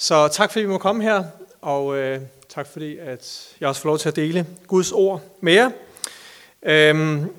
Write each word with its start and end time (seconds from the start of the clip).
Så 0.00 0.28
tak 0.28 0.52
fordi 0.52 0.64
vi 0.64 0.70
må 0.70 0.78
komme 0.78 1.02
her, 1.02 1.24
og 1.60 1.96
øh, 1.96 2.20
tak 2.48 2.66
fordi 2.66 2.98
at 2.98 3.48
jeg 3.60 3.68
også 3.68 3.80
får 3.82 3.88
lov 3.88 3.98
til 3.98 4.08
at 4.08 4.16
dele 4.16 4.46
Guds 4.66 4.92
ord 4.92 5.22
med 5.40 5.52
jer. 5.52 5.70
Øhm, 6.62 7.30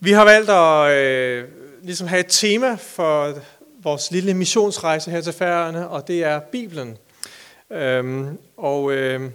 vi 0.00 0.12
har 0.12 0.24
valgt 0.24 0.50
at 0.50 0.90
øh, 0.90 1.48
ligesom 1.82 2.06
have 2.06 2.20
et 2.20 2.26
tema 2.28 2.74
for 2.74 3.34
vores 3.82 4.10
lille 4.10 4.34
missionsrejse 4.34 5.10
her 5.10 5.20
til 5.20 5.32
Færøerne, 5.32 5.88
og 5.88 6.08
det 6.08 6.24
er 6.24 6.40
Bibelen. 6.40 6.98
Øhm, 7.70 8.38
og 8.56 8.92
øh, 8.92 9.20
jeg 9.22 9.30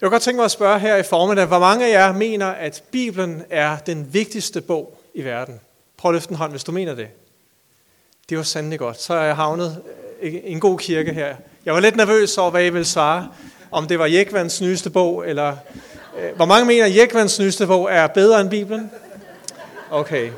kunne 0.00 0.10
godt 0.10 0.22
tænke 0.22 0.36
mig 0.36 0.44
at 0.44 0.50
spørge 0.50 0.78
her 0.78 0.96
i 0.96 1.02
formiddag, 1.02 1.46
hvor 1.46 1.58
mange 1.58 1.86
af 1.86 1.90
jer 1.90 2.12
mener, 2.12 2.46
at 2.46 2.82
Bibelen 2.90 3.42
er 3.50 3.78
den 3.78 4.14
vigtigste 4.14 4.60
bog 4.60 5.00
i 5.14 5.24
verden? 5.24 5.60
Prøv 5.96 6.10
at 6.10 6.14
løfte 6.14 6.30
en 6.30 6.36
hånd, 6.36 6.50
hvis 6.50 6.64
du 6.64 6.72
mener 6.72 6.94
det. 6.94 7.08
Det 8.28 8.36
var 8.36 8.42
sandelig 8.42 8.78
godt. 8.78 9.00
Så 9.00 9.14
er 9.14 9.24
jeg 9.24 9.36
havnet 9.36 9.82
en 10.22 10.60
god 10.60 10.78
kirke 10.78 11.12
her 11.12 11.36
Jeg 11.64 11.74
var 11.74 11.80
lidt 11.80 11.96
nervøs 11.96 12.38
over, 12.38 12.50
hvad 12.50 12.64
I 12.64 12.70
ville 12.70 12.84
svare. 12.84 13.28
Om 13.70 13.86
det 13.86 13.98
var 13.98 14.06
Jekvans 14.06 14.60
nyeste 14.60 14.90
bog, 14.90 15.28
eller... 15.28 15.56
Øh, 16.18 16.36
hvor 16.36 16.44
mange 16.44 16.66
mener, 16.66 16.84
at 16.84 16.96
Jekvans 16.96 17.40
nyeste 17.40 17.66
bog 17.66 17.88
er 17.92 18.06
bedre 18.06 18.40
end 18.40 18.50
Bibelen? 18.50 18.90
Okay. 19.90 20.30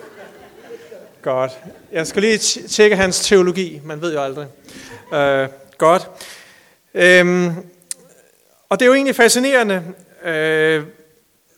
Godt. 1.23 1.53
Jeg 1.93 2.07
skal 2.07 2.23
lige 2.23 2.39
tjekke 2.69 2.97
hans 2.97 3.21
teologi. 3.21 3.81
Man 3.85 4.01
ved 4.01 4.13
jo 4.13 4.23
aldrig. 4.23 4.47
Øh, 5.15 5.49
godt. 5.79 6.11
Øhm, 6.95 7.55
og 8.69 8.81
det 8.81 8.85
er 8.85 8.87
jo 8.87 8.95
egentlig 8.95 9.17
fascinerende 9.17 9.83
øh, 10.25 10.85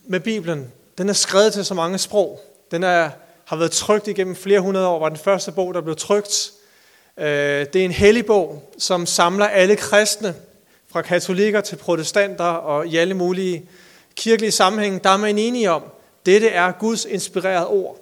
med 0.07 0.21
Bibelen. 0.21 0.73
Den 0.99 1.09
er 1.09 1.13
skrevet 1.13 1.53
til 1.53 1.65
så 1.65 1.75
mange 1.75 1.99
sprog. 1.99 2.41
Den 2.71 2.83
er, 2.83 3.11
har 3.45 3.57
været 3.57 3.71
trykt 3.71 4.09
igennem 4.09 4.37
flere 4.37 4.61
hundrede 4.61 4.87
år. 4.87 4.99
Var 4.99 5.09
den 5.09 5.19
første 5.19 5.53
bog, 5.53 5.75
der 5.75 5.81
blev 5.81 5.97
trykt 5.97 6.53
Det 7.19 7.77
er 7.77 7.85
en 7.85 7.91
hellig 7.91 8.27
bog, 8.27 8.73
som 8.79 9.07
samler 9.07 9.47
alle 9.47 9.77
kristne, 9.77 10.35
fra 10.93 11.03
katolikker 11.03 11.61
til 11.61 11.77
protestanter 11.77 12.45
og 12.45 12.87
i 12.87 12.97
alle 12.97 13.15
mulige 13.15 13.69
kirkelige 14.17 14.51
sammenhæng, 14.51 15.05
der 15.05 15.11
er 15.11 15.17
man 15.17 15.39
enige 15.39 15.71
om, 15.71 15.83
dette 16.27 16.49
er 16.49 16.73
Guds 16.73 17.05
inspirerede 17.05 17.67
ord. 17.67 17.97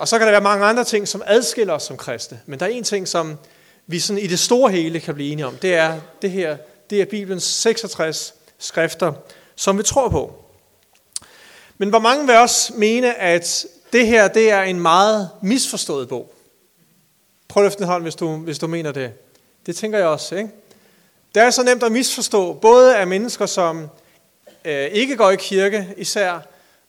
Og 0.00 0.08
så 0.08 0.18
kan 0.18 0.26
der 0.26 0.30
være 0.30 0.40
mange 0.40 0.66
andre 0.66 0.84
ting, 0.84 1.08
som 1.08 1.22
adskiller 1.26 1.74
os 1.74 1.82
som 1.82 1.96
kristne, 1.96 2.40
men 2.46 2.60
der 2.60 2.66
er 2.66 2.70
en 2.70 2.84
ting, 2.84 3.08
som 3.08 3.38
vi 3.86 3.98
sådan 3.98 4.22
i 4.22 4.26
det 4.26 4.38
store 4.38 4.70
hele 4.70 5.00
kan 5.00 5.14
blive 5.14 5.32
enige 5.32 5.46
om, 5.46 5.56
det 5.56 5.74
er 5.74 6.00
det 6.22 6.30
her, 6.30 6.56
det 6.90 7.00
er 7.00 7.04
Bibelens 7.04 7.44
66 7.44 8.34
skrifter, 8.58 9.12
som 9.56 9.78
vi 9.78 9.82
tror 9.82 10.08
på. 10.08 10.44
Men 11.78 11.88
hvor 11.88 11.98
mange 11.98 12.26
vil 12.26 12.36
også 12.36 12.72
mene, 12.76 13.14
at 13.14 13.66
det 13.92 14.06
her 14.06 14.28
det 14.28 14.50
er 14.50 14.62
en 14.62 14.80
meget 14.80 15.30
misforstået 15.42 16.08
bog? 16.08 16.33
Prøv 17.48 17.62
at 17.62 17.66
løfte 17.66 17.82
en 17.82 17.88
hånd, 17.88 18.02
hvis 18.02 18.14
du, 18.14 18.36
hvis 18.36 18.58
du 18.58 18.66
mener 18.66 18.92
det. 18.92 19.12
Det 19.66 19.76
tænker 19.76 19.98
jeg 19.98 20.06
også, 20.06 20.36
ikke? 20.36 20.50
Det 21.34 21.42
er 21.42 21.50
så 21.50 21.62
nemt 21.62 21.82
at 21.82 21.92
misforstå, 21.92 22.52
både 22.52 22.96
af 22.96 23.06
mennesker, 23.06 23.46
som 23.46 23.88
øh, 24.64 24.84
ikke 24.84 25.16
går 25.16 25.30
i 25.30 25.36
kirke, 25.36 25.94
især 25.96 26.40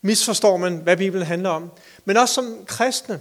misforstår 0.02 0.58
man, 0.58 0.76
hvad 0.78 0.98
Bibelen 0.98 1.26
handler 1.26 1.50
om, 1.50 1.72
men 2.06 2.18
også 2.18 2.34
som 2.34 2.66
kristne, 2.66 3.20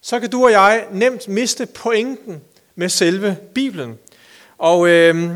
så 0.00 0.20
kan 0.20 0.30
du 0.30 0.44
og 0.44 0.52
jeg 0.52 0.86
nemt 0.92 1.28
miste 1.28 1.66
pointen 1.66 2.40
med 2.74 2.88
selve 2.88 3.36
Bibelen. 3.54 3.98
Og 4.58 4.88
øh, 4.88 5.30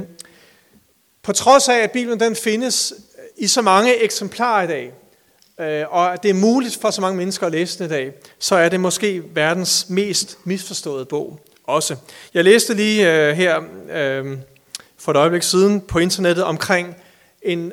på 1.23 1.33
trods 1.33 1.69
af, 1.69 1.79
at 1.79 1.91
Bibelen 1.91 2.21
den 2.21 2.37
findes 2.37 2.95
i 3.37 3.47
så 3.47 3.63
mange 3.63 4.03
eksemplarer 4.03 4.63
i 4.63 4.67
dag, 4.67 4.93
øh, 5.61 5.85
og 5.89 6.13
at 6.13 6.23
det 6.23 6.31
er 6.31 6.35
muligt 6.35 6.77
for 6.81 6.91
så 6.91 7.01
mange 7.01 7.17
mennesker 7.17 7.47
at 7.47 7.53
læse 7.53 7.79
den 7.79 7.87
i 7.87 7.89
dag, 7.89 8.13
så 8.39 8.55
er 8.55 8.69
det 8.69 8.81
måske 8.81 9.23
verdens 9.35 9.87
mest 9.89 10.39
misforståede 10.45 11.05
bog 11.05 11.41
også. 11.65 11.97
Jeg 12.35 12.45
læste 12.45 12.75
lige 12.75 13.13
øh, 13.13 13.37
her 13.37 13.61
øh, 13.91 14.39
for 14.99 15.11
et 15.11 15.17
øjeblik 15.17 15.43
siden 15.43 15.81
på 15.81 15.99
internettet 15.99 16.45
omkring 16.45 16.97
en 17.43 17.73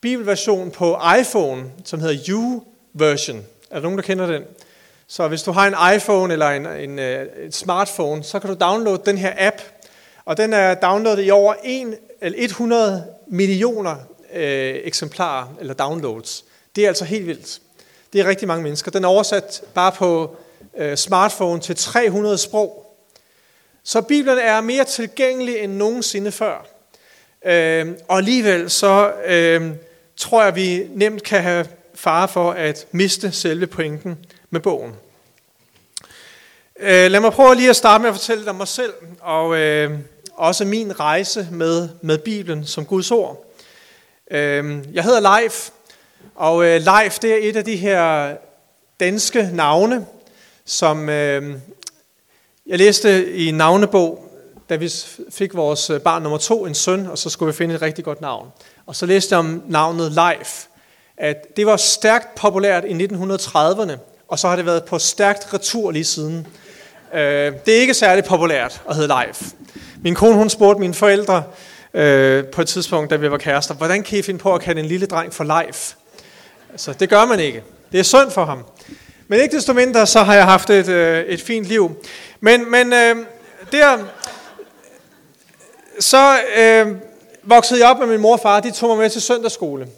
bibelversion 0.00 0.70
på 0.70 0.98
iPhone, 1.20 1.64
som 1.84 2.00
hedder 2.00 2.34
U-version. 2.34 3.38
Er 3.70 3.74
der 3.74 3.82
nogen, 3.82 3.98
der 3.98 4.04
kender 4.04 4.26
den? 4.26 4.42
Så 5.06 5.28
hvis 5.28 5.42
du 5.42 5.52
har 5.52 5.66
en 5.66 5.96
iPhone 5.96 6.32
eller 6.32 6.48
en, 6.48 6.66
en, 6.66 6.98
en 6.98 7.52
smartphone, 7.52 8.24
så 8.24 8.38
kan 8.38 8.50
du 8.50 8.56
downloade 8.60 9.02
den 9.06 9.18
her 9.18 9.32
app. 9.38 9.56
Og 10.24 10.36
den 10.36 10.52
er 10.52 10.74
downloadet 10.74 11.26
i 11.26 11.30
over 11.30 11.54
1, 11.64 11.94
eller 12.20 12.38
100 12.38 13.04
millioner 13.26 13.96
øh, 14.34 14.74
eksemplarer 14.84 15.54
eller 15.60 15.74
downloads. 15.74 16.44
Det 16.78 16.84
er 16.84 16.88
altså 16.88 17.04
helt 17.04 17.26
vildt. 17.26 17.60
Det 18.12 18.20
er 18.20 18.26
rigtig 18.26 18.48
mange 18.48 18.62
mennesker. 18.62 18.90
Den 18.90 19.04
er 19.04 19.08
oversat 19.08 19.62
bare 19.74 19.92
på 19.92 20.36
øh, 20.76 20.96
smartphone 20.96 21.60
til 21.60 21.76
300 21.76 22.38
sprog. 22.38 22.96
Så 23.84 24.00
Bibelen 24.00 24.38
er 24.38 24.60
mere 24.60 24.84
tilgængelig 24.84 25.58
end 25.58 25.72
nogensinde 25.72 26.32
før. 26.32 26.66
Øh, 27.44 27.86
og 28.08 28.18
alligevel 28.18 28.70
så 28.70 29.12
øh, 29.26 29.70
tror 30.16 30.44
jeg, 30.44 30.56
vi 30.56 30.86
nemt 30.94 31.22
kan 31.22 31.42
have 31.42 31.66
fare 31.94 32.28
for 32.28 32.52
at 32.52 32.86
miste 32.92 33.32
selve 33.32 33.66
pointen 33.66 34.18
med 34.50 34.60
bogen. 34.60 34.92
Øh, 36.80 37.10
lad 37.10 37.20
mig 37.20 37.32
prøve 37.32 37.54
lige 37.54 37.70
at 37.70 37.76
starte 37.76 38.02
med 38.02 38.08
at 38.08 38.14
fortælle 38.14 38.42
dig 38.42 38.50
om 38.50 38.56
mig 38.56 38.68
selv, 38.68 38.92
og 39.20 39.56
øh, 39.56 39.98
også 40.34 40.64
min 40.64 41.00
rejse 41.00 41.48
med, 41.52 41.88
med 42.02 42.18
Bibelen 42.18 42.66
som 42.66 42.86
Guds 42.86 43.10
ord. 43.10 43.54
Øh, 44.30 44.78
jeg 44.92 45.04
hedder 45.04 45.40
Leif, 45.40 45.70
Og 46.38 46.64
øh, 46.64 46.80
Leif, 46.80 47.18
det 47.18 47.32
er 47.32 47.48
et 47.48 47.56
af 47.56 47.64
de 47.64 47.76
her 47.76 48.34
danske 49.00 49.50
navne, 49.52 50.06
som 50.64 51.08
øh, 51.08 51.54
jeg 52.66 52.78
læste 52.78 53.32
i 53.32 53.46
en 53.46 53.54
navnebog, 53.54 54.24
da 54.68 54.76
vi 54.76 54.92
fik 55.30 55.54
vores 55.54 55.90
barn 56.04 56.22
nummer 56.22 56.38
to, 56.38 56.66
en 56.66 56.74
søn, 56.74 57.06
og 57.06 57.18
så 57.18 57.30
skulle 57.30 57.52
vi 57.52 57.56
finde 57.56 57.74
et 57.74 57.82
rigtig 57.82 58.04
godt 58.04 58.20
navn. 58.20 58.48
Og 58.86 58.96
så 58.96 59.06
læste 59.06 59.32
jeg 59.32 59.38
om 59.38 59.62
navnet 59.68 60.12
Leif, 60.12 60.64
at 61.16 61.56
det 61.56 61.66
var 61.66 61.76
stærkt 61.76 62.34
populært 62.34 62.84
i 62.84 62.92
1930'erne, 62.92 63.92
og 64.28 64.38
så 64.38 64.48
har 64.48 64.56
det 64.56 64.66
været 64.66 64.84
på 64.84 64.98
stærkt 64.98 65.54
retur 65.54 65.90
lige 65.90 66.04
siden. 66.04 66.46
Øh, 67.14 67.52
det 67.66 67.76
er 67.76 67.80
ikke 67.80 67.94
særlig 67.94 68.24
populært 68.24 68.82
at 68.88 68.96
hedde 68.96 69.08
Leif. 69.08 69.52
Min 70.02 70.14
kone 70.14 70.34
hun 70.34 70.50
spurgte 70.50 70.80
mine 70.80 70.94
forældre 70.94 71.44
øh, 71.94 72.46
på 72.46 72.60
et 72.60 72.68
tidspunkt, 72.68 73.10
da 73.10 73.16
vi 73.16 73.30
var 73.30 73.38
kærester, 73.38 73.74
hvordan 73.74 74.02
kan 74.02 74.18
I 74.18 74.22
finde 74.22 74.40
på 74.40 74.54
at 74.54 74.60
kalde 74.60 74.80
en 74.80 74.86
lille 74.86 75.06
dreng 75.06 75.34
for 75.34 75.44
Leif? 75.44 75.94
Så 76.76 76.92
det 76.92 77.08
gør 77.08 77.24
man 77.24 77.40
ikke. 77.40 77.62
Det 77.92 78.00
er 78.00 78.04
synd 78.04 78.30
for 78.30 78.44
ham. 78.44 78.64
Men 79.28 79.40
ikke 79.40 79.56
desto 79.56 79.72
mindre, 79.72 80.06
så 80.06 80.22
har 80.22 80.34
jeg 80.34 80.44
haft 80.44 80.70
et, 80.70 80.88
øh, 80.88 81.24
et 81.24 81.42
fint 81.42 81.66
liv. 81.66 82.04
Men, 82.40 82.70
men 82.70 82.92
øh, 82.92 83.16
der, 83.72 83.98
så 86.00 86.38
øh, 86.56 86.86
voksede 87.42 87.80
jeg 87.80 87.90
op 87.90 87.98
med 87.98 88.06
min 88.06 88.20
mor 88.20 88.32
og 88.32 88.40
far. 88.40 88.60
De 88.60 88.70
tog 88.70 88.88
mig 88.88 88.98
med 88.98 89.10
til 89.10 89.22
søndagsskole. 89.22 89.88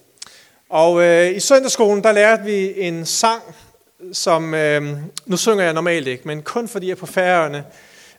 Og 0.69 1.03
øh, 1.03 1.37
i 1.37 1.41
søndagsskolen, 1.41 2.05
der 2.05 2.13
lærte 2.13 2.43
vi 2.45 2.81
en 2.81 3.07
sang, 3.07 3.43
som, 4.13 4.55
øh, 4.55 4.83
nu 5.27 5.37
synger 5.37 5.65
jeg 5.65 5.73
normalt 5.73 6.07
ikke, 6.07 6.23
men 6.27 6.43
kun 6.43 6.69
fordi 6.69 6.87
jeg 6.87 6.93
er 6.93 6.97
på 6.97 7.07
færøerne, 7.07 7.65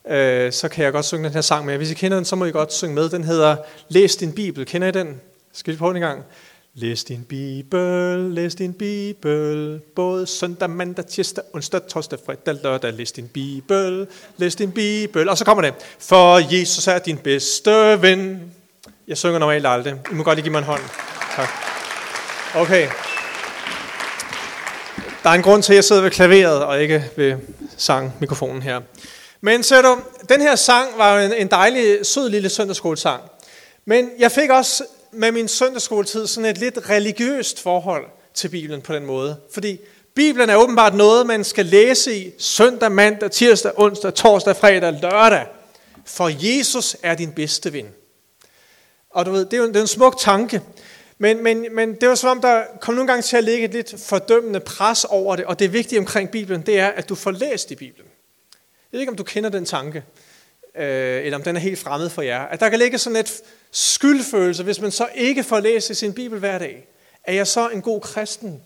øh, 0.09 0.51
så 0.51 0.67
kan 0.69 0.85
jeg 0.85 0.93
godt 0.93 1.05
synge 1.05 1.23
den 1.23 1.33
her 1.33 1.41
sang 1.41 1.65
med. 1.65 1.77
Hvis 1.77 1.91
I 1.91 1.93
kender 1.93 2.17
den, 2.17 2.25
så 2.25 2.35
må 2.35 2.45
I 2.45 2.51
godt 2.51 2.73
synge 2.73 2.95
med. 2.95 3.09
Den 3.09 3.23
hedder 3.23 3.55
Læs 3.89 4.15
din 4.15 4.33
Bibel. 4.33 4.65
Kender 4.65 4.87
I 4.87 4.91
den? 4.91 5.21
Skal 5.53 5.73
vi 5.73 5.77
prøve 5.77 5.89
den 5.93 6.03
en 6.03 6.07
gang? 6.07 6.23
Læs 6.73 7.03
din 7.03 7.23
bibel, 7.23 8.19
læs 8.33 8.55
din 8.55 8.73
bibel, 8.73 9.81
både 9.95 10.27
søndag, 10.27 10.69
mandag, 10.69 11.05
tirsdag, 11.05 11.43
onsdag, 11.53 11.81
torsdag, 11.87 12.19
fredag, 12.25 12.55
lørdag, 12.63 12.93
læs 12.93 13.11
din 13.11 13.27
bibel, 13.27 14.07
læs 14.37 14.55
din 14.55 14.71
bibel, 14.71 15.29
og 15.29 15.37
så 15.37 15.45
kommer 15.45 15.61
det, 15.61 15.73
for 15.99 16.57
Jesus 16.59 16.87
er 16.87 16.99
din 16.99 17.17
bedste 17.17 18.01
ven. 18.01 18.51
Jeg 19.07 19.17
synger 19.17 19.39
normalt 19.39 19.67
aldrig, 19.67 19.95
I 20.11 20.13
må 20.13 20.23
godt 20.23 20.35
lige 20.35 20.43
give 20.43 20.51
mig 20.51 20.59
en 20.59 20.65
hånd. 20.65 20.81
Tak. 21.35 21.49
Okay. 22.55 22.87
Der 25.23 25.29
er 25.29 25.33
en 25.33 25.43
grund 25.43 25.63
til, 25.63 25.73
at 25.73 25.75
jeg 25.75 25.83
sidder 25.83 26.01
ved 26.01 26.11
klaveret 26.11 26.63
og 26.63 26.81
ikke 26.81 27.03
ved 27.15 27.35
sangmikrofonen 27.77 28.61
her. 28.61 28.81
Men 29.41 29.63
ser 29.63 29.81
du, 29.81 29.99
den 30.29 30.41
her 30.41 30.55
sang 30.55 30.87
var 30.97 31.19
en, 31.19 31.33
en 31.33 31.47
dejlig, 31.47 32.05
sød 32.05 32.29
lille 32.29 32.49
søndagsskolesang. 32.49 33.21
Men 33.85 34.09
jeg 34.19 34.31
fik 34.31 34.49
også 34.49 34.83
med 35.11 35.31
min 35.31 35.47
søndagsskoletid 35.47 36.27
sådan 36.27 36.49
et 36.49 36.57
lidt 36.57 36.89
religiøst 36.89 37.59
forhold 37.59 38.05
til 38.33 38.49
Bibelen 38.49 38.81
på 38.81 38.93
den 38.93 39.05
måde. 39.05 39.37
Fordi 39.53 39.79
Bibelen 40.15 40.49
er 40.49 40.55
åbenbart 40.55 40.95
noget, 40.95 41.27
man 41.27 41.43
skal 41.43 41.65
læse 41.65 42.17
i 42.17 42.31
søndag, 42.37 42.91
mandag, 42.91 43.31
tirsdag, 43.31 43.71
onsdag, 43.75 44.13
torsdag, 44.13 44.55
fredag, 44.55 44.99
lørdag. 45.01 45.45
For 46.05 46.29
Jesus 46.29 46.97
er 47.03 47.15
din 47.15 47.31
bedste 47.31 47.73
ven. 47.73 47.87
Og 49.09 49.25
du 49.25 49.31
ved, 49.31 49.45
det 49.45 49.53
er 49.53 49.57
jo 49.57 49.63
en, 49.63 49.69
det 49.69 49.77
er 49.77 49.81
en 49.81 49.87
smuk 49.87 50.19
tanke. 50.19 50.61
Men, 51.17 51.43
men, 51.43 51.65
men 51.71 51.95
det 51.95 52.09
var 52.09 52.15
som 52.15 52.29
om, 52.29 52.41
der 52.41 52.63
kom 52.81 52.93
nogle 52.93 53.07
gange 53.07 53.21
til 53.21 53.37
at 53.37 53.43
ligge 53.43 53.65
et 53.65 53.71
lidt 53.71 53.95
fordømmende 53.97 54.59
pres 54.59 55.05
over 55.05 55.35
det. 55.35 55.45
Og 55.45 55.59
det 55.59 55.73
vigtige 55.73 55.99
omkring 55.99 56.29
Bibelen, 56.29 56.61
det 56.61 56.79
er, 56.79 56.87
at 56.87 57.09
du 57.09 57.15
får 57.15 57.31
læst 57.31 57.71
i 57.71 57.75
Bibelen. 57.75 58.07
Jeg 58.91 58.97
ved 58.97 58.99
ikke, 58.99 59.11
om 59.11 59.17
du 59.17 59.23
kender 59.23 59.49
den 59.49 59.65
tanke 59.65 60.03
øh, 60.77 61.25
eller 61.25 61.37
om 61.37 61.43
den 61.43 61.55
er 61.55 61.59
helt 61.59 61.79
fremmed 61.79 62.09
for 62.09 62.21
jer. 62.21 62.41
At 62.41 62.59
der 62.59 62.69
kan 62.69 62.79
ligge 62.79 62.97
sådan 62.97 63.19
et 63.19 63.41
skyldfølelse, 63.71 64.63
hvis 64.63 64.81
man 64.81 64.91
så 64.91 65.07
ikke 65.15 65.43
får 65.43 65.59
læst 65.59 65.89
i 65.89 65.93
sin 65.93 66.13
bibel 66.13 66.39
hver 66.39 66.57
dag. 66.57 66.87
Er 67.23 67.33
jeg 67.33 67.47
så 67.47 67.69
en 67.69 67.81
god 67.81 68.01
kristen? 68.01 68.61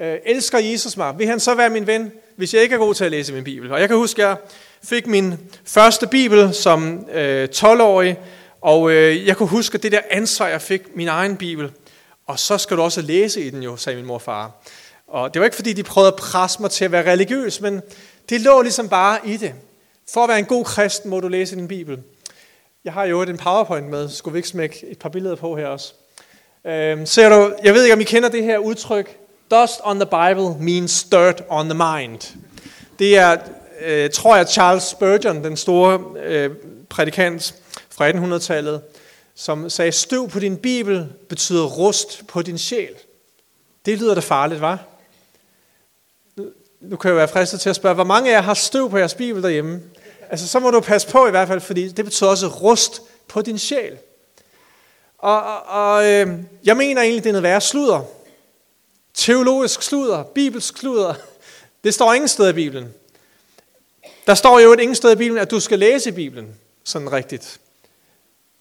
Øh, 0.00 0.16
elsker 0.26 0.58
Jesus 0.58 0.96
mig? 0.96 1.18
Vil 1.18 1.26
han 1.26 1.40
så 1.40 1.54
være 1.54 1.70
min 1.70 1.86
ven, 1.86 2.12
hvis 2.36 2.54
jeg 2.54 2.62
ikke 2.62 2.74
er 2.74 2.78
god 2.78 2.94
til 2.94 3.04
at 3.04 3.10
læse 3.10 3.32
min 3.32 3.44
bibel? 3.44 3.72
Og 3.72 3.80
jeg 3.80 3.88
kan 3.88 3.96
huske, 3.96 4.22
at 4.22 4.28
jeg 4.28 4.36
fik 4.84 5.06
min 5.06 5.34
første 5.64 6.06
bibel 6.06 6.54
som 6.54 7.08
øh, 7.12 7.48
12-årig, 7.54 8.18
og 8.60 8.90
øh, 8.90 9.26
jeg 9.26 9.36
kunne 9.36 9.48
huske 9.48 9.78
det 9.78 9.92
der 9.92 10.00
ansvar, 10.10 10.48
jeg 10.48 10.62
fik 10.62 10.96
min 10.96 11.08
egen 11.08 11.36
bibel. 11.36 11.72
Og 12.26 12.38
så 12.38 12.58
skal 12.58 12.76
du 12.76 12.82
også 12.82 13.00
læse 13.00 13.40
i 13.40 13.50
den 13.50 13.62
jo, 13.62 13.76
sagde 13.76 13.96
min 13.96 14.06
mor 14.06 14.14
og 14.14 14.22
far. 14.22 14.50
Og 15.06 15.34
det 15.34 15.40
var 15.40 15.46
ikke 15.46 15.56
fordi, 15.56 15.72
de 15.72 15.82
prøvede 15.82 16.12
at 16.12 16.16
presse 16.16 16.62
mig 16.62 16.70
til 16.70 16.84
at 16.84 16.92
være 16.92 17.12
religiøs, 17.12 17.60
men 17.60 17.82
det 18.28 18.40
lå 18.40 18.62
ligesom 18.62 18.88
bare 18.88 19.18
i 19.24 19.36
det. 19.36 19.54
For 20.10 20.22
at 20.22 20.28
være 20.28 20.38
en 20.38 20.44
god 20.44 20.64
kristen, 20.64 21.10
må 21.10 21.20
du 21.20 21.28
læse 21.28 21.56
din 21.56 21.68
bibel. 21.68 22.02
Jeg 22.84 22.92
har 22.92 23.04
jo 23.04 23.22
en 23.22 23.36
powerpoint 23.36 23.88
med, 23.88 24.08
skulle 24.08 24.32
vi 24.32 24.38
ikke 24.38 24.48
smække 24.48 24.86
et 24.86 24.98
par 24.98 25.08
billeder 25.08 25.36
på 25.36 25.56
her 25.56 25.66
også. 25.66 25.92
Øhm, 26.64 27.06
ser 27.06 27.28
du, 27.28 27.54
jeg 27.64 27.74
ved 27.74 27.84
ikke, 27.84 27.94
om 27.94 28.00
I 28.00 28.04
kender 28.04 28.28
det 28.28 28.44
her 28.44 28.58
udtryk, 28.58 29.18
Dust 29.50 29.80
on 29.84 30.00
the 30.00 30.06
Bible 30.06 30.64
means 30.64 31.04
dirt 31.04 31.42
on 31.48 31.68
the 31.68 31.74
mind. 31.74 32.36
Det 32.98 33.16
er, 33.16 33.36
øh, 33.80 34.10
tror 34.10 34.36
jeg, 34.36 34.48
Charles 34.48 34.82
Spurgeon, 34.82 35.44
den 35.44 35.56
store 35.56 36.00
øh, 36.22 36.50
prædikant 36.88 37.54
fra 37.90 38.10
1800-tallet, 38.10 38.80
som 39.34 39.70
sagde, 39.70 39.92
støv 39.92 40.28
på 40.28 40.40
din 40.40 40.56
bibel 40.56 41.06
betyder 41.28 41.64
rust 41.64 42.26
på 42.26 42.42
din 42.42 42.58
sjæl. 42.58 42.94
Det 43.86 43.98
lyder 43.98 44.14
da 44.14 44.20
farligt, 44.20 44.60
var? 44.60 44.84
nu 46.80 46.96
kan 46.96 47.08
jeg 47.08 47.16
være 47.16 47.28
fristet 47.28 47.60
til 47.60 47.70
at 47.70 47.76
spørge, 47.76 47.94
hvor 47.94 48.04
mange 48.04 48.30
af 48.30 48.34
jer 48.34 48.42
har 48.42 48.54
støv 48.54 48.90
på 48.90 48.98
jeres 48.98 49.14
bibel 49.14 49.42
derhjemme? 49.42 49.82
Altså, 50.30 50.48
så 50.48 50.60
må 50.60 50.70
du 50.70 50.80
passe 50.80 51.08
på 51.08 51.26
i 51.26 51.30
hvert 51.30 51.48
fald, 51.48 51.60
fordi 51.60 51.88
det 51.88 52.04
betyder 52.04 52.30
også 52.30 52.46
rust 52.46 53.02
på 53.28 53.42
din 53.42 53.58
sjæl. 53.58 53.98
Og, 55.18 55.42
og, 55.42 55.62
og 55.62 56.06
øh, 56.06 56.38
jeg 56.64 56.76
mener 56.76 57.02
egentlig, 57.02 57.24
det 57.24 57.28
er 57.28 57.32
noget 57.32 57.42
værre 57.42 57.60
sludder. 57.60 58.02
Teologisk 59.14 59.82
sludder, 59.82 60.22
bibelsk 60.22 60.78
sludder. 60.78 61.14
Det 61.84 61.94
står 61.94 62.14
ingen 62.14 62.28
sted 62.28 62.48
i 62.48 62.52
Bibelen. 62.52 62.94
Der 64.26 64.34
står 64.34 64.60
jo 64.60 64.72
et 64.72 64.80
ingen 64.80 64.94
sted 64.94 65.12
i 65.12 65.16
Bibelen, 65.16 65.42
at 65.42 65.50
du 65.50 65.60
skal 65.60 65.78
læse 65.78 66.12
Bibelen 66.12 66.54
sådan 66.84 67.12
rigtigt. 67.12 67.60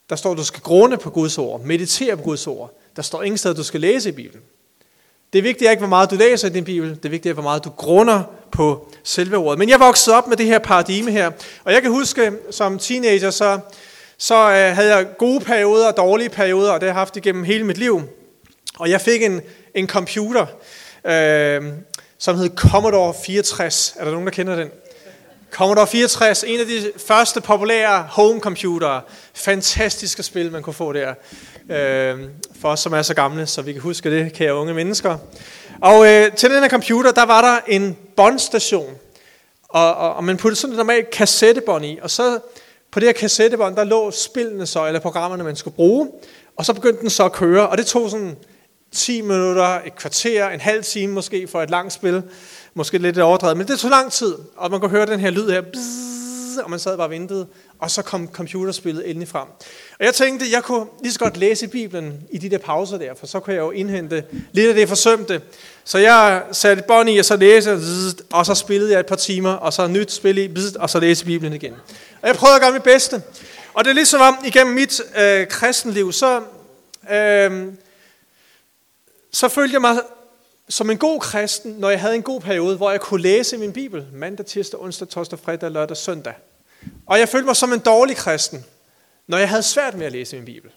Der 0.09 0.15
står, 0.15 0.31
at 0.31 0.37
du 0.37 0.43
skal 0.43 0.61
grunde 0.61 0.97
på 0.97 1.09
Guds 1.09 1.37
ord, 1.37 1.61
meditere 1.61 2.17
på 2.17 2.23
Guds 2.23 2.47
ord. 2.47 2.73
Der 2.95 3.01
står 3.01 3.23
ingen 3.23 3.37
sted, 3.37 3.51
at 3.51 3.57
du 3.57 3.63
skal 3.63 3.81
læse 3.81 4.09
i 4.09 4.11
Bibelen. 4.11 4.43
Det 5.35 5.39
er 5.39 5.43
vigtigt 5.43 5.71
ikke, 5.71 5.79
hvor 5.79 5.89
meget 5.89 6.11
du 6.11 6.15
læser 6.15 6.47
i 6.47 6.51
din 6.51 6.63
bibel. 6.63 6.89
Det 6.89 7.05
er 7.05 7.09
vigtigt, 7.09 7.33
hvor 7.33 7.43
meget 7.43 7.63
du 7.63 7.69
grunder 7.69 8.23
på 8.51 8.91
selve 9.03 9.37
ordet. 9.37 9.59
Men 9.59 9.69
jeg 9.69 9.79
voksede 9.79 10.15
op 10.15 10.27
med 10.27 10.37
det 10.37 10.45
her 10.45 10.59
paradigme 10.59 11.11
her. 11.11 11.31
Og 11.63 11.73
jeg 11.73 11.81
kan 11.81 11.91
huske, 11.91 12.31
som 12.51 12.79
teenager, 12.79 13.29
så, 13.29 13.59
så 14.17 14.35
øh, 14.35 14.75
havde 14.75 14.95
jeg 14.95 15.07
gode 15.17 15.39
perioder 15.39 15.87
og 15.87 15.97
dårlige 15.97 16.29
perioder. 16.29 16.71
Og 16.71 16.81
det 16.81 16.87
har 16.87 16.93
jeg 16.93 16.99
haft 16.99 17.17
igennem 17.17 17.43
hele 17.43 17.63
mit 17.63 17.77
liv. 17.77 18.01
Og 18.79 18.89
jeg 18.89 19.01
fik 19.01 19.23
en, 19.23 19.41
en 19.73 19.87
computer, 19.87 20.45
øh, 21.05 21.63
som 22.17 22.37
hed 22.37 22.49
Commodore 22.55 23.13
64. 23.25 23.95
Er 23.99 24.03
der 24.03 24.11
nogen, 24.11 24.27
der 24.27 24.33
kender 24.33 24.55
den? 24.55 24.69
Commodore 25.51 25.87
64, 25.87 26.43
en 26.43 26.59
af 26.59 26.65
de 26.65 26.91
første 27.07 27.41
populære 27.41 28.07
home 28.09 28.39
computere. 28.39 29.01
Fantastiske 29.33 30.23
spil, 30.23 30.51
man 30.51 30.63
kunne 30.63 30.73
få 30.73 30.93
der 30.93 31.13
øh, 31.69 32.19
for 32.61 32.69
os, 32.69 32.79
som 32.79 32.93
er 32.93 33.01
så 33.01 33.13
gamle, 33.13 33.47
så 33.47 33.61
vi 33.61 33.73
kan 33.73 33.81
huske 33.81 34.11
det, 34.11 34.33
kære 34.33 34.55
unge 34.55 34.73
mennesker. 34.73 35.17
Og 35.81 36.07
øh, 36.07 36.31
til 36.31 36.49
den 36.49 36.61
her 36.61 36.69
computer, 36.69 37.11
der 37.11 37.25
var 37.25 37.41
der 37.41 37.59
en 37.67 37.97
båndstation, 38.15 38.95
og, 39.69 39.95
og, 39.95 40.15
og 40.15 40.23
man 40.23 40.37
puttede 40.37 40.59
sådan 40.59 40.73
et 40.73 40.77
normalt 40.77 41.09
kassettebånd 41.09 41.85
i, 41.85 41.99
og 42.01 42.11
så 42.11 42.39
på 42.91 42.99
det 42.99 43.07
her 43.07 43.13
kassettebånd, 43.13 43.75
der 43.75 43.83
lå 43.83 44.11
spillene 44.11 44.65
så, 44.65 44.87
eller 44.87 44.99
programmerne, 44.99 45.43
man 45.43 45.55
skulle 45.55 45.75
bruge, 45.75 46.09
og 46.57 46.65
så 46.65 46.73
begyndte 46.73 47.01
den 47.01 47.09
så 47.09 47.25
at 47.25 47.31
køre, 47.31 47.69
og 47.69 47.77
det 47.77 47.85
tog 47.85 48.09
sådan 48.09 48.35
10 48.91 49.21
minutter, 49.21 49.81
et 49.85 49.95
kvarter, 49.95 50.49
en 50.49 50.59
halv 50.59 50.83
time 50.83 51.13
måske 51.13 51.47
for 51.47 51.61
et 51.61 51.69
langt 51.69 51.93
spil, 51.93 52.23
måske 52.73 52.97
lidt 52.97 53.19
overdrevet, 53.19 53.57
men 53.57 53.67
det 53.67 53.79
tog 53.79 53.89
lang 53.89 54.11
tid, 54.11 54.35
og 54.55 54.71
man 54.71 54.79
kunne 54.79 54.91
høre 54.91 55.05
den 55.05 55.19
her 55.19 55.29
lyd 55.29 55.49
her, 55.49 55.61
bzzz, 55.61 56.14
og 56.63 56.69
man 56.69 56.79
sad 56.79 56.97
bare 56.97 57.07
og 57.07 57.11
ventede, 57.11 57.47
og 57.79 57.91
så 57.91 58.01
kom 58.01 58.27
computerspillet 58.27 59.09
endelig 59.09 59.27
frem. 59.27 59.47
Og 59.99 60.05
jeg 60.05 60.13
tænkte, 60.13 60.45
jeg 60.51 60.63
kunne 60.63 60.85
lige 61.01 61.13
så 61.13 61.19
godt 61.19 61.37
læse 61.37 61.67
Bibelen 61.67 62.21
i 62.31 62.37
de 62.37 62.49
der 62.49 62.57
pauser 62.57 62.97
der, 62.97 63.13
for 63.15 63.27
så 63.27 63.39
kunne 63.39 63.53
jeg 63.53 63.61
jo 63.61 63.71
indhente 63.71 64.23
lidt 64.51 64.69
af 64.69 64.75
det 64.75 64.87
forsømte. 64.87 65.41
Så 65.83 65.97
jeg 65.97 66.43
satte 66.51 66.83
bånd 66.87 67.09
i, 67.09 67.17
og 67.17 67.25
så 67.25 67.35
læste, 67.35 67.79
og 68.31 68.45
så 68.45 68.55
spillede 68.55 68.91
jeg 68.91 68.99
et 68.99 69.05
par 69.05 69.15
timer, 69.15 69.51
og 69.51 69.73
så 69.73 69.87
nyt 69.87 70.11
spil 70.11 70.37
i, 70.37 70.55
og 70.79 70.89
så 70.89 70.99
læste 70.99 71.25
Bibelen 71.25 71.53
igen. 71.53 71.73
Og 72.21 72.27
jeg 72.27 72.35
prøvede 72.35 72.55
at 72.55 72.61
gøre 72.61 72.71
mit 72.71 72.83
bedste. 72.83 73.21
Og 73.73 73.83
det 73.83 73.89
er 73.89 73.95
ligesom 73.95 74.21
om, 74.21 74.37
igennem 74.45 74.73
mit 74.73 75.01
øh, 75.17 75.47
kristenliv, 75.47 76.11
så, 76.11 76.41
øh, 77.11 77.73
så 79.31 79.47
følte 79.47 79.73
jeg 79.73 79.81
mig 79.81 79.97
som 80.69 80.89
en 80.89 80.97
god 80.97 81.19
kristen, 81.19 81.71
når 81.71 81.89
jeg 81.89 82.01
havde 82.01 82.15
en 82.15 82.21
god 82.21 82.41
periode, 82.41 82.77
hvor 82.77 82.91
jeg 82.91 83.01
kunne 83.01 83.21
læse 83.21 83.57
min 83.57 83.73
bibel 83.73 84.05
mandag, 84.13 84.45
tirsdag, 84.45 84.81
onsdag, 84.81 85.07
torsdag, 85.07 85.39
fredag, 85.39 85.71
lørdag, 85.71 85.97
søndag. 85.97 86.33
Og 87.05 87.19
jeg 87.19 87.29
følte 87.29 87.45
mig 87.45 87.55
som 87.55 87.73
en 87.73 87.79
dårlig 87.79 88.15
kristen, 88.15 88.65
når 89.27 89.37
jeg 89.37 89.49
havde 89.49 89.63
svært 89.63 89.97
med 89.97 90.05
at 90.05 90.11
læse 90.11 90.35
min 90.35 90.45
bibel. 90.45 90.71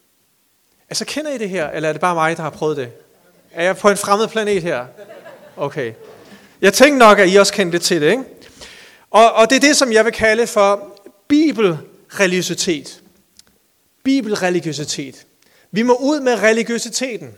Altså, 0.90 1.04
kender 1.04 1.30
I 1.30 1.38
det 1.38 1.50
her, 1.50 1.70
eller 1.70 1.88
er 1.88 1.92
det 1.92 2.00
bare 2.00 2.14
mig, 2.14 2.36
der 2.36 2.42
har 2.42 2.50
prøvet 2.50 2.76
det? 2.76 2.92
Er 3.52 3.64
jeg 3.64 3.76
på 3.76 3.88
en 3.88 3.96
fremmed 3.96 4.28
planet 4.28 4.62
her? 4.62 4.86
Okay. 5.56 5.92
Jeg 6.60 6.74
tænkte 6.74 6.98
nok, 6.98 7.18
at 7.18 7.32
I 7.32 7.36
også 7.36 7.52
kendte 7.52 7.78
det 7.78 7.84
til 7.84 8.00
det, 8.00 8.10
ikke? 8.10 8.24
Og, 9.10 9.32
og 9.32 9.50
det 9.50 9.56
er 9.56 9.60
det, 9.60 9.76
som 9.76 9.92
jeg 9.92 10.04
vil 10.04 10.12
kalde 10.12 10.46
for 10.46 11.00
bibelreligiøsitet. 11.28 13.02
Bibelreligiøsitet. 14.04 15.26
Vi 15.70 15.82
må 15.82 15.94
ud 15.94 16.20
med 16.20 16.42
religiøsiteten. 16.42 17.34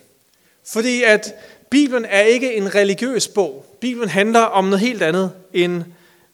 Fordi 0.66 1.02
at 1.02 1.34
Bibelen 1.70 2.04
er 2.04 2.20
ikke 2.20 2.54
en 2.54 2.74
religiøs 2.74 3.28
bog. 3.28 3.64
Bibelen 3.80 4.08
handler 4.08 4.40
om 4.40 4.64
noget 4.64 4.80
helt 4.80 5.02
andet 5.02 5.32
end 5.52 5.82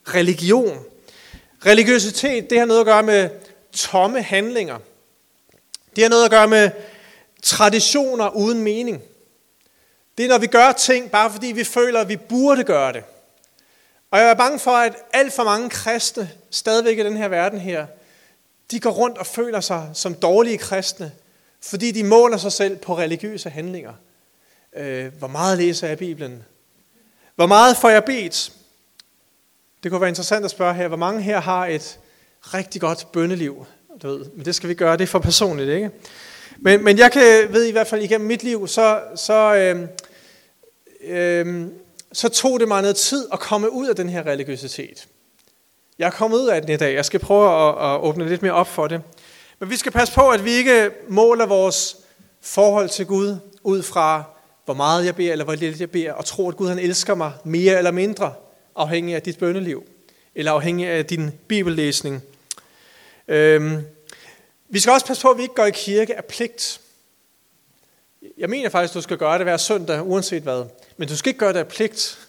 religion. 0.05 0.79
Religiøsitet, 1.67 2.51
det 2.51 2.59
har 2.59 2.67
noget 2.67 2.81
at 2.81 2.87
gøre 2.87 3.03
med 3.03 3.31
tomme 3.73 4.23
handlinger. 4.23 4.79
Det 5.97 6.05
har 6.05 6.09
noget 6.09 6.25
at 6.25 6.31
gøre 6.31 6.49
med 6.49 6.71
traditioner 7.43 8.37
uden 8.37 8.63
mening. 8.63 9.03
Det 10.19 10.25
er, 10.25 10.29
når 10.29 10.39
vi 10.39 10.47
gør 10.47 10.73
ting, 10.73 11.11
bare 11.11 11.33
fordi 11.33 11.47
vi 11.47 11.65
føler, 11.65 12.01
at 12.01 12.09
vi 12.09 12.17
burde 12.17 12.65
gøre 12.65 12.93
det. 12.93 13.05
Og 14.11 14.19
jeg 14.19 14.31
er 14.31 14.35
bange 14.35 14.59
for, 14.59 14.71
at 14.71 14.97
alt 15.13 15.33
for 15.33 15.45
mange 15.45 15.71
kristne, 15.71 16.31
stadigvæk 16.51 16.99
i 16.99 17.03
den 17.03 17.17
her 17.17 17.29
verden 17.29 17.61
her, 17.61 17.87
de 18.71 18.81
går 18.81 18.91
rundt 18.91 19.19
og 19.19 19.27
føler 19.27 19.61
sig 19.61 19.91
som 19.95 20.15
dårlige 20.15 20.59
kristne, 20.59 21.13
fordi 21.63 21.91
de 21.91 22.05
måler 22.05 22.37
sig 22.37 22.53
selv 22.53 22.77
på 22.77 22.99
religiøse 22.99 23.51
handlinger. 23.51 23.93
Øh, 24.77 25.13
hvor 25.19 25.29
meget 25.29 25.59
læser 25.59 25.89
jeg 25.89 25.99
Bibelen? 25.99 26.45
Hvor 27.35 27.47
meget 27.47 27.77
får 27.77 27.89
jeg 27.89 28.05
bedt? 28.05 28.53
Det 29.83 29.91
kunne 29.91 30.01
være 30.01 30.09
interessant 30.09 30.45
at 30.45 30.51
spørge 30.51 30.75
her, 30.75 30.89
hvor 30.89 30.97
mange 30.97 31.23
her 31.23 31.41
har 31.41 31.67
et 31.67 31.99
rigtig 32.41 32.81
godt 32.81 33.13
bønneliv? 33.13 33.67
Du 34.03 34.09
ved, 34.09 34.25
men 34.35 34.45
det 34.45 34.55
skal 34.55 34.69
vi 34.69 34.75
gøre, 34.75 34.97
det 34.97 35.03
er 35.03 35.07
for 35.07 35.19
personligt, 35.19 35.71
ikke? 35.71 35.91
Men, 36.59 36.85
men 36.85 36.99
jeg 36.99 37.13
kan, 37.13 37.53
ved 37.53 37.65
i 37.65 37.71
hvert 37.71 37.87
fald 37.87 38.03
igennem 38.03 38.27
mit 38.27 38.43
liv, 38.43 38.69
så, 38.69 39.01
så, 39.17 39.55
øh, 39.55 39.89
øh, 41.01 41.67
så 42.13 42.29
tog 42.29 42.61
det 42.61 42.69
mig 42.69 42.83
noget 42.83 42.97
tid 42.97 43.27
at 43.33 43.41
komme 43.41 43.73
ud 43.73 43.89
af 43.89 43.97
den 43.97 44.09
her 44.09 44.27
religiøsitet. 44.27 45.09
Jeg 45.99 46.07
er 46.07 46.11
kommet 46.11 46.39
ud 46.39 46.49
af 46.49 46.63
den 46.63 46.71
i 46.71 46.77
dag. 46.77 46.95
Jeg 46.95 47.05
skal 47.05 47.21
prøve 47.21 47.69
at, 47.69 47.95
at 47.95 48.01
åbne 48.01 48.29
lidt 48.29 48.43
mere 48.43 48.53
op 48.53 48.69
for 48.69 48.87
det. 48.87 49.03
Men 49.59 49.71
vi 49.71 49.77
skal 49.77 49.93
passe 49.93 50.15
på, 50.15 50.31
at 50.31 50.45
vi 50.45 50.51
ikke 50.51 50.91
måler 51.09 51.47
vores 51.47 51.97
forhold 52.41 52.89
til 52.89 53.07
Gud 53.07 53.37
ud 53.63 53.83
fra 53.83 54.25
hvor 54.67 54.75
meget 54.75 55.05
jeg 55.05 55.17
beder, 55.17 55.33
eller 55.33 55.45
hvor 55.45 55.55
lidt 55.55 55.81
jeg 55.81 55.91
beder, 55.91 56.13
og 56.13 56.25
tro, 56.25 56.49
at 56.49 56.57
Gud 56.57 56.69
han 56.69 56.79
elsker 56.79 57.15
mig 57.15 57.33
mere 57.45 57.79
eller 57.79 57.91
mindre, 57.91 58.35
afhængig 58.77 59.15
af 59.15 59.23
dit 59.23 59.39
bønneliv, 59.39 59.85
eller 60.35 60.53
afhængig 60.53 60.87
af 60.87 61.07
din 61.07 61.31
bibellæsning. 61.49 62.23
Øhm, 63.29 63.83
vi 64.69 64.79
skal 64.79 64.93
også 64.93 65.07
passe 65.07 65.23
på, 65.23 65.31
at 65.31 65.37
vi 65.37 65.43
ikke 65.43 65.55
går 65.55 65.65
i 65.65 65.71
kirke 65.71 66.17
af 66.17 66.25
pligt. 66.25 66.81
Jeg 68.39 68.51
mener 68.51 68.71
faktisk, 68.71 68.91
at 68.91 68.95
du 68.95 69.01
skal 69.01 69.19
gøre 69.19 69.39
det 69.39 69.47
hver 69.47 69.57
søndag, 69.57 70.07
uanset 70.07 70.43
hvad. 70.43 70.65
Men 70.97 71.09
du 71.09 71.17
skal 71.17 71.31
ikke 71.31 71.39
gøre 71.39 71.53
det 71.53 71.59
af 71.59 71.69
pligt. 71.69 72.29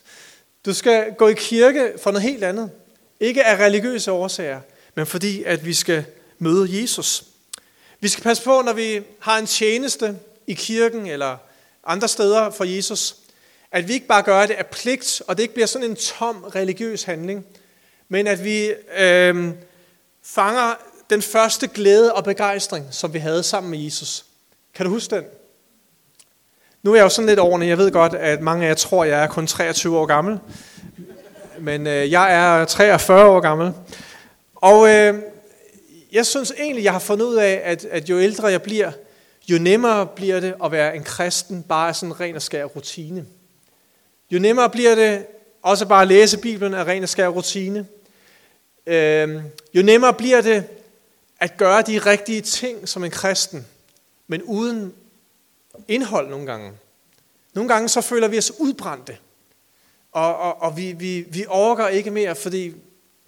Du 0.65 0.73
skal 0.73 1.13
gå 1.17 1.27
i 1.27 1.33
kirke 1.37 1.93
for 2.03 2.11
noget 2.11 2.23
helt 2.23 2.43
andet. 2.43 2.71
Ikke 3.19 3.43
af 3.43 3.65
religiøse 3.65 4.11
årsager, 4.11 4.61
men 4.95 5.05
fordi, 5.05 5.43
at 5.43 5.65
vi 5.65 5.73
skal 5.73 6.05
møde 6.39 6.81
Jesus. 6.81 7.23
Vi 7.99 8.07
skal 8.07 8.23
passe 8.23 8.43
på, 8.43 8.61
når 8.65 8.73
vi 8.73 9.01
har 9.19 9.37
en 9.37 9.45
tjeneste 9.45 10.19
i 10.47 10.53
kirken, 10.53 11.07
eller 11.07 11.37
andre 11.87 12.07
steder 12.07 12.49
for 12.49 12.63
Jesus, 12.63 13.15
at 13.71 13.87
vi 13.87 13.93
ikke 13.93 14.07
bare 14.07 14.21
gør 14.21 14.45
det 14.45 14.53
af 14.53 14.65
pligt, 14.65 15.21
og 15.27 15.37
det 15.37 15.43
ikke 15.43 15.53
bliver 15.53 15.67
sådan 15.67 15.89
en 15.89 15.95
tom 15.95 16.43
religiøs 16.43 17.03
handling, 17.03 17.45
men 18.09 18.27
at 18.27 18.43
vi 18.43 18.73
øh, 18.99 19.53
fanger 20.23 20.73
den 21.09 21.21
første 21.21 21.67
glæde 21.67 22.13
og 22.13 22.23
begejstring, 22.23 22.85
som 22.91 23.13
vi 23.13 23.19
havde 23.19 23.43
sammen 23.43 23.71
med 23.71 23.79
Jesus. 23.79 24.25
Kan 24.75 24.85
du 24.85 24.91
huske 24.91 25.15
den? 25.15 25.23
Nu 26.83 26.91
er 26.91 26.95
jeg 26.95 27.03
jo 27.03 27.09
sådan 27.09 27.27
lidt 27.27 27.39
ordentlig. 27.39 27.69
Jeg 27.69 27.77
ved 27.77 27.91
godt, 27.91 28.13
at 28.13 28.41
mange 28.41 28.65
af 28.65 28.69
jer 28.69 28.75
tror, 28.75 29.03
at 29.03 29.09
jeg 29.09 29.23
er 29.23 29.27
kun 29.27 29.47
23 29.47 29.97
år 29.97 30.05
gammel. 30.05 30.39
Men 31.59 31.87
øh, 31.87 32.11
jeg 32.11 32.33
er 32.61 32.65
43 32.65 33.25
år 33.25 33.39
gammel. 33.39 33.73
Og 34.55 34.89
øh, 34.89 35.15
jeg 36.11 36.25
synes 36.25 36.53
egentlig, 36.59 36.83
jeg 36.83 36.91
har 36.91 36.99
fundet 36.99 37.25
ud 37.25 37.35
af, 37.35 37.61
at, 37.63 37.85
at 37.85 38.09
jo 38.09 38.19
ældre 38.19 38.47
jeg 38.47 38.61
bliver, 38.61 38.91
jo 39.47 39.57
nemmere 39.59 40.07
bliver 40.07 40.39
det 40.39 40.55
at 40.63 40.71
være 40.71 40.95
en 40.95 41.03
kristen, 41.03 41.63
bare 41.63 41.93
sådan 41.93 42.19
ren 42.19 42.35
og 42.35 42.41
skær 42.41 42.65
rutine. 42.65 43.25
Jo 44.31 44.39
nemmere 44.39 44.69
bliver 44.69 44.95
det 44.95 45.25
også 45.61 45.85
bare 45.85 46.01
at 46.01 46.07
læse 46.07 46.37
Bibelen 46.37 46.73
af 46.73 46.83
ren 46.83 47.03
og 47.03 47.09
skær 47.09 47.27
rutine. 47.27 47.87
Øh, 48.87 49.41
jo 49.73 49.81
nemmere 49.81 50.13
bliver 50.13 50.41
det 50.41 50.63
at 51.39 51.57
gøre 51.57 51.81
de 51.81 51.99
rigtige 51.99 52.41
ting 52.41 52.89
som 52.89 53.03
en 53.03 53.11
kristen, 53.11 53.67
men 54.27 54.43
uden 54.43 54.93
indhold 55.87 56.29
nogle 56.29 56.45
gange. 56.45 56.71
Nogle 57.53 57.73
gange 57.73 57.89
så 57.89 58.01
føler 58.01 58.27
vi 58.27 58.37
os 58.37 58.51
udbrændte, 58.59 59.17
og, 60.11 60.37
og, 60.37 60.61
og 60.61 60.77
vi, 60.77 60.91
vi, 60.91 61.25
vi 61.29 61.45
overgår 61.47 61.87
ikke 61.87 62.11
mere, 62.11 62.35
fordi 62.35 62.73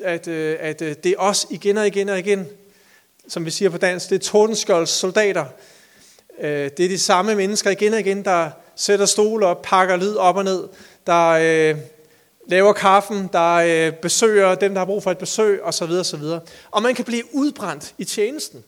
at, 0.04 0.28
at 0.28 0.80
det 0.80 1.06
er 1.06 1.18
os 1.18 1.48
igen 1.50 1.78
og 1.78 1.88
igen 1.88 2.10
og 2.10 2.20
igen, 2.20 2.48
som 3.28 3.46
vi 3.46 3.52
siger 3.52 3.70
på 3.70 3.78
dansk, 3.78 4.10
det 4.10 4.16
er 4.16 4.20
tordenskjolds 4.20 4.90
soldater, 4.90 5.46
Det 6.42 6.80
er 6.80 6.90
de 6.90 6.98
samme 6.98 7.36
mennesker 7.36 7.70
igen 7.70 7.94
og 7.94 8.00
igen, 8.00 8.26
der 8.26 8.52
sætter 8.76 9.06
stole 9.06 9.46
op, 9.46 9.62
pakker 9.62 9.96
lyd 9.96 10.16
op 10.16 10.36
og 10.36 10.44
ned, 10.44 10.68
der 11.08 11.30
øh, 11.30 11.78
laver 12.48 12.74
kaffen, 12.74 13.30
der 13.34 13.54
øh, 13.54 13.94
besøger 13.94 14.56
dem, 14.56 14.74
der 14.74 14.80
har 14.80 14.86
brug 14.86 15.04
for 15.04 15.12
et 15.12 15.18
besøg, 15.18 15.62
så 15.72 16.18
videre 16.20 16.42
Og 16.72 16.82
man 16.82 16.96
kan 16.96 17.06
blive 17.06 17.24
udbrændt 17.36 17.96
i 17.98 18.06
tjenesten. 18.06 18.64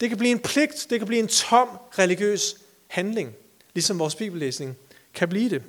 Det 0.00 0.08
kan 0.08 0.18
blive 0.18 0.30
en 0.30 0.38
pligt, 0.38 0.86
det 0.90 1.00
kan 1.00 1.06
blive 1.06 1.22
en 1.22 1.28
tom 1.28 1.68
religiøs 1.98 2.56
handling, 2.86 3.34
ligesom 3.74 3.98
vores 3.98 4.14
bibellæsning 4.14 4.76
kan 5.14 5.28
blive 5.28 5.50
det. 5.50 5.62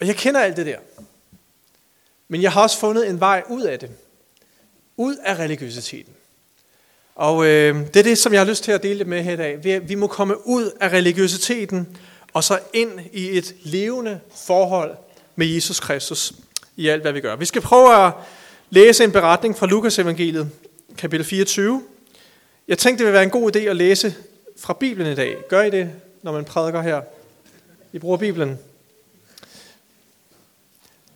Og 0.00 0.06
jeg 0.06 0.16
kender 0.16 0.40
alt 0.40 0.56
det 0.56 0.66
der. 0.66 0.78
Men 2.28 2.42
jeg 2.42 2.52
har 2.52 2.62
også 2.62 2.78
fundet 2.78 3.08
en 3.08 3.20
vej 3.20 3.42
ud 3.48 3.62
af 3.62 3.78
det. 3.78 3.90
Ud 4.96 5.16
af 5.16 5.38
religiøsiteten. 5.38 6.14
Og 7.16 7.46
øh, 7.46 7.86
det 7.86 7.96
er 7.96 8.02
det, 8.02 8.18
som 8.18 8.32
jeg 8.32 8.40
har 8.40 8.46
lyst 8.46 8.64
til 8.64 8.72
at 8.72 8.82
dele 8.82 9.04
med 9.04 9.22
her 9.22 9.32
i 9.32 9.36
dag. 9.36 9.64
Vi, 9.64 9.78
vi 9.78 9.94
må 9.94 10.06
komme 10.06 10.46
ud 10.46 10.70
af 10.80 10.88
religiøsiteten 10.88 11.98
og 12.32 12.44
så 12.44 12.58
ind 12.72 13.00
i 13.12 13.38
et 13.38 13.54
levende 13.62 14.20
forhold 14.34 14.96
med 15.36 15.46
Jesus 15.46 15.80
Kristus 15.80 16.32
i 16.76 16.88
alt, 16.88 17.02
hvad 17.02 17.12
vi 17.12 17.20
gør. 17.20 17.36
Vi 17.36 17.44
skal 17.44 17.62
prøve 17.62 18.06
at 18.06 18.12
læse 18.70 19.04
en 19.04 19.12
beretning 19.12 19.56
fra 19.56 19.66
Lukas 19.66 19.98
evangeliet, 19.98 20.50
kapitel 20.98 21.26
24. 21.26 21.82
Jeg 22.68 22.78
tænkte, 22.78 22.98
det 22.98 23.06
ville 23.06 23.14
være 23.14 23.24
en 23.24 23.30
god 23.30 23.56
idé 23.56 23.58
at 23.58 23.76
læse 23.76 24.14
fra 24.58 24.72
Bibelen 24.72 25.12
i 25.12 25.14
dag. 25.14 25.36
Gør 25.48 25.62
I 25.62 25.70
det, 25.70 25.90
når 26.22 26.32
man 26.32 26.44
prædiker 26.44 26.82
her? 26.82 27.00
I 27.92 27.98
bruger 27.98 28.16
Bibelen. 28.16 28.58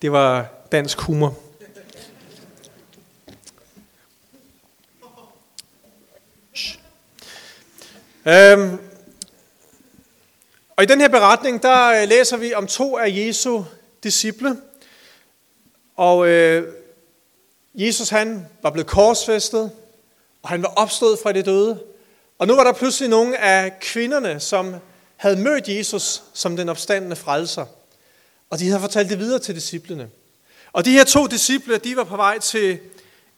Det 0.02 0.12
var 0.12 0.46
dansk 0.72 1.00
humor. 1.00 1.38
Øhm, 8.26 8.78
og 10.76 10.82
i 10.82 10.86
den 10.86 11.00
her 11.00 11.08
beretning, 11.08 11.62
der 11.62 12.04
læser 12.04 12.36
vi 12.36 12.54
om 12.54 12.66
to 12.66 12.98
af 12.98 13.08
Jesu 13.08 13.62
disciple. 14.02 14.56
Og 15.96 16.28
øh, 16.28 16.72
Jesus 17.74 18.08
han 18.08 18.46
var 18.62 18.70
blevet 18.70 18.86
korsfæstet, 18.86 19.70
og 20.42 20.48
han 20.48 20.62
var 20.62 20.68
opstået 20.68 21.18
fra 21.22 21.32
det 21.32 21.46
døde. 21.46 21.82
Og 22.38 22.46
nu 22.46 22.54
var 22.54 22.64
der 22.64 22.72
pludselig 22.72 23.08
nogle 23.08 23.38
af 23.38 23.80
kvinderne, 23.80 24.40
som 24.40 24.74
havde 25.16 25.36
mødt 25.36 25.68
Jesus 25.68 26.22
som 26.34 26.56
den 26.56 26.68
opstandende 26.68 27.16
frelser. 27.16 27.66
Og 28.50 28.58
de 28.58 28.66
havde 28.68 28.80
fortalt 28.80 29.10
det 29.10 29.18
videre 29.18 29.38
til 29.38 29.54
disciplene. 29.54 30.10
Og 30.72 30.84
de 30.84 30.90
her 30.90 31.04
to 31.04 31.26
disciple, 31.26 31.78
de 31.78 31.96
var 31.96 32.04
på 32.04 32.16
vej 32.16 32.38
til 32.38 32.78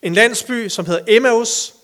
en 0.02 0.14
landsby, 0.14 0.68
som 0.68 0.86
hedder 0.86 1.04
Emmaus, 1.08 1.74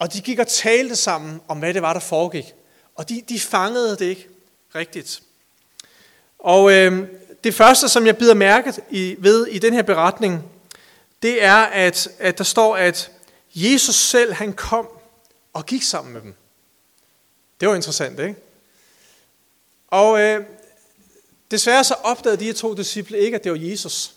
Og 0.00 0.12
de 0.12 0.20
gik 0.20 0.38
og 0.38 0.48
talte 0.48 0.96
sammen 0.96 1.40
om, 1.48 1.58
hvad 1.58 1.74
det 1.74 1.82
var, 1.82 1.92
der 1.92 2.00
foregik. 2.00 2.54
Og 2.94 3.08
de, 3.08 3.22
de 3.28 3.40
fangede 3.40 3.96
det 3.96 4.04
ikke 4.04 4.28
rigtigt. 4.74 5.22
Og 6.38 6.72
øh, 6.72 7.08
det 7.44 7.54
første, 7.54 7.88
som 7.88 8.06
jeg 8.06 8.18
bider 8.18 8.34
mærket 8.34 8.80
i, 8.90 9.16
ved 9.18 9.46
i 9.46 9.58
den 9.58 9.72
her 9.72 9.82
beretning, 9.82 10.42
det 11.22 11.44
er, 11.44 11.56
at, 11.56 12.08
at 12.18 12.38
der 12.38 12.44
står, 12.44 12.76
at 12.76 13.10
Jesus 13.54 13.94
selv, 13.94 14.32
han 14.32 14.52
kom 14.52 14.88
og 15.52 15.66
gik 15.66 15.82
sammen 15.82 16.12
med 16.12 16.20
dem. 16.20 16.34
Det 17.60 17.68
var 17.68 17.74
interessant, 17.74 18.20
ikke? 18.20 18.34
Og 19.88 20.20
øh, 20.20 20.44
desværre 21.50 21.84
så 21.84 21.94
opdagede 21.94 22.40
de 22.40 22.44
her 22.44 22.52
to 22.52 22.74
disciple 22.74 23.18
ikke, 23.18 23.34
at 23.34 23.44
det 23.44 23.52
var 23.52 23.58
Jesus. 23.58 24.14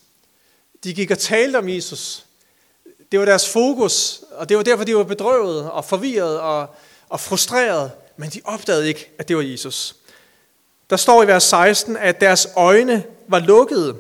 De 0.83 0.93
gik 0.93 1.11
og 1.11 1.19
talte 1.19 1.57
om 1.57 1.69
Jesus, 1.69 2.25
Det 3.13 3.19
var 3.19 3.25
deres 3.25 3.49
fokus, 3.49 4.23
og 4.31 4.49
det 4.49 4.57
var 4.57 4.63
derfor, 4.63 4.83
de 4.83 4.95
var 4.95 5.03
bedrøvet 5.03 5.71
og 5.71 5.85
forvirret 5.85 6.39
og, 6.39 6.75
og 7.09 7.19
frustreret, 7.19 7.91
men 8.17 8.29
de 8.29 8.41
opdagede 8.43 8.87
ikke, 8.87 9.09
at 9.17 9.27
det 9.27 9.37
var 9.37 9.41
Jesus. 9.41 9.95
Der 10.89 10.95
står 10.95 11.23
i 11.23 11.27
vers 11.27 11.43
16, 11.43 11.97
at 11.97 12.21
deres 12.21 12.47
øjne 12.55 13.03
var 13.27 13.39
lukkede, 13.39 13.97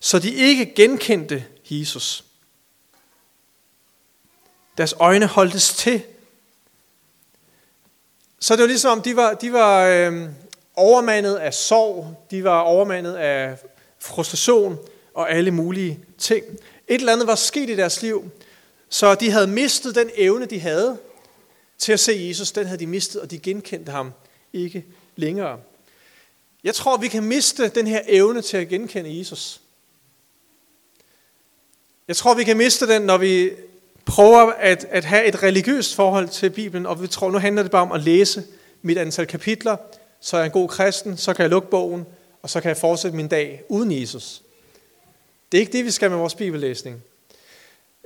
så 0.00 0.18
de 0.18 0.34
ikke 0.34 0.74
genkendte 0.74 1.44
Jesus. 1.70 2.24
Deres 4.78 4.94
øjne 4.98 5.26
holdtes 5.26 5.74
til. 5.74 6.02
Så 8.40 8.54
det 8.54 8.60
var 8.60 8.68
ligesom 8.68 8.98
om, 8.98 9.02
de 9.02 9.16
var, 9.16 9.34
de 9.34 9.52
var 9.52 9.86
øh, 9.86 10.28
overmandet 10.76 11.36
af 11.36 11.54
sorg, 11.54 12.24
de 12.30 12.44
var 12.44 12.60
overmandet 12.60 13.14
af 13.14 13.56
frustration 13.98 14.78
og 15.14 15.30
alle 15.30 15.50
mulige 15.50 16.00
ting. 16.18 16.44
Et 16.88 17.00
eller 17.00 17.12
andet 17.12 17.26
var 17.26 17.34
sket 17.34 17.70
i 17.70 17.76
deres 17.76 18.02
liv, 18.02 18.30
Så 18.88 19.14
de 19.14 19.30
havde 19.30 19.46
mistet 19.46 19.94
den 19.94 20.10
evne, 20.14 20.46
de 20.46 20.60
havde 20.60 20.98
til 21.78 21.92
at 21.92 22.00
se 22.00 22.26
Jesus. 22.28 22.52
Den 22.52 22.66
havde 22.66 22.78
de 22.78 22.86
mistet, 22.86 23.20
og 23.20 23.30
de 23.30 23.38
genkendte 23.38 23.92
ham 23.92 24.12
ikke 24.52 24.84
længere. 25.16 25.58
Jeg 26.64 26.74
tror, 26.74 26.96
vi 26.96 27.08
kan 27.08 27.22
miste 27.22 27.68
den 27.68 27.86
her 27.86 28.00
evne 28.06 28.42
til 28.42 28.56
at 28.56 28.68
genkende 28.68 29.18
Jesus. 29.18 29.60
Jeg 32.08 32.16
tror, 32.16 32.34
vi 32.34 32.44
kan 32.44 32.56
miste 32.56 32.88
den, 32.88 33.02
når 33.02 33.18
vi 33.18 33.50
prøver 34.04 34.52
at, 34.52 34.86
at 34.90 35.04
have 35.04 35.26
et 35.26 35.42
religiøst 35.42 35.94
forhold 35.94 36.28
til 36.28 36.50
Bibelen, 36.50 36.86
og 36.86 37.02
vi 37.02 37.06
tror, 37.06 37.30
nu 37.30 37.38
handler 37.38 37.62
det 37.62 37.70
bare 37.70 37.82
om 37.82 37.92
at 37.92 38.02
læse 38.02 38.44
mit 38.82 38.98
antal 38.98 39.26
kapitler, 39.26 39.76
så 40.20 40.36
er 40.36 40.40
jeg 40.40 40.46
en 40.46 40.52
god 40.52 40.68
kristen, 40.68 41.16
så 41.16 41.34
kan 41.34 41.42
jeg 41.42 41.50
lukke 41.50 41.70
bogen, 41.70 42.06
og 42.42 42.50
så 42.50 42.60
kan 42.60 42.68
jeg 42.68 42.76
fortsætte 42.76 43.16
min 43.16 43.28
dag 43.28 43.62
uden 43.68 44.00
Jesus. 44.00 44.42
Det 45.52 45.58
er 45.58 45.60
ikke 45.60 45.72
det, 45.72 45.84
vi 45.84 45.90
skal 45.90 46.10
med 46.10 46.18
vores 46.18 46.34
bibellæsning. 46.34 47.02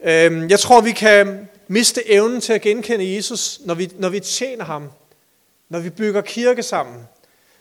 Øhm, 0.04 0.50
jeg 0.50 0.60
tror, 0.60 0.80
vi 0.80 0.92
kan 0.92 1.48
miste 1.68 2.10
evnen 2.10 2.40
til 2.40 2.52
at 2.52 2.60
genkende 2.60 3.14
Jesus, 3.14 3.60
når 3.64 3.74
vi, 3.74 3.90
når 3.98 4.08
vi 4.08 4.20
tjener 4.20 4.64
ham, 4.64 4.90
når 5.68 5.78
vi 5.78 5.90
bygger 5.90 6.20
kirke 6.20 6.62
sammen, 6.62 7.08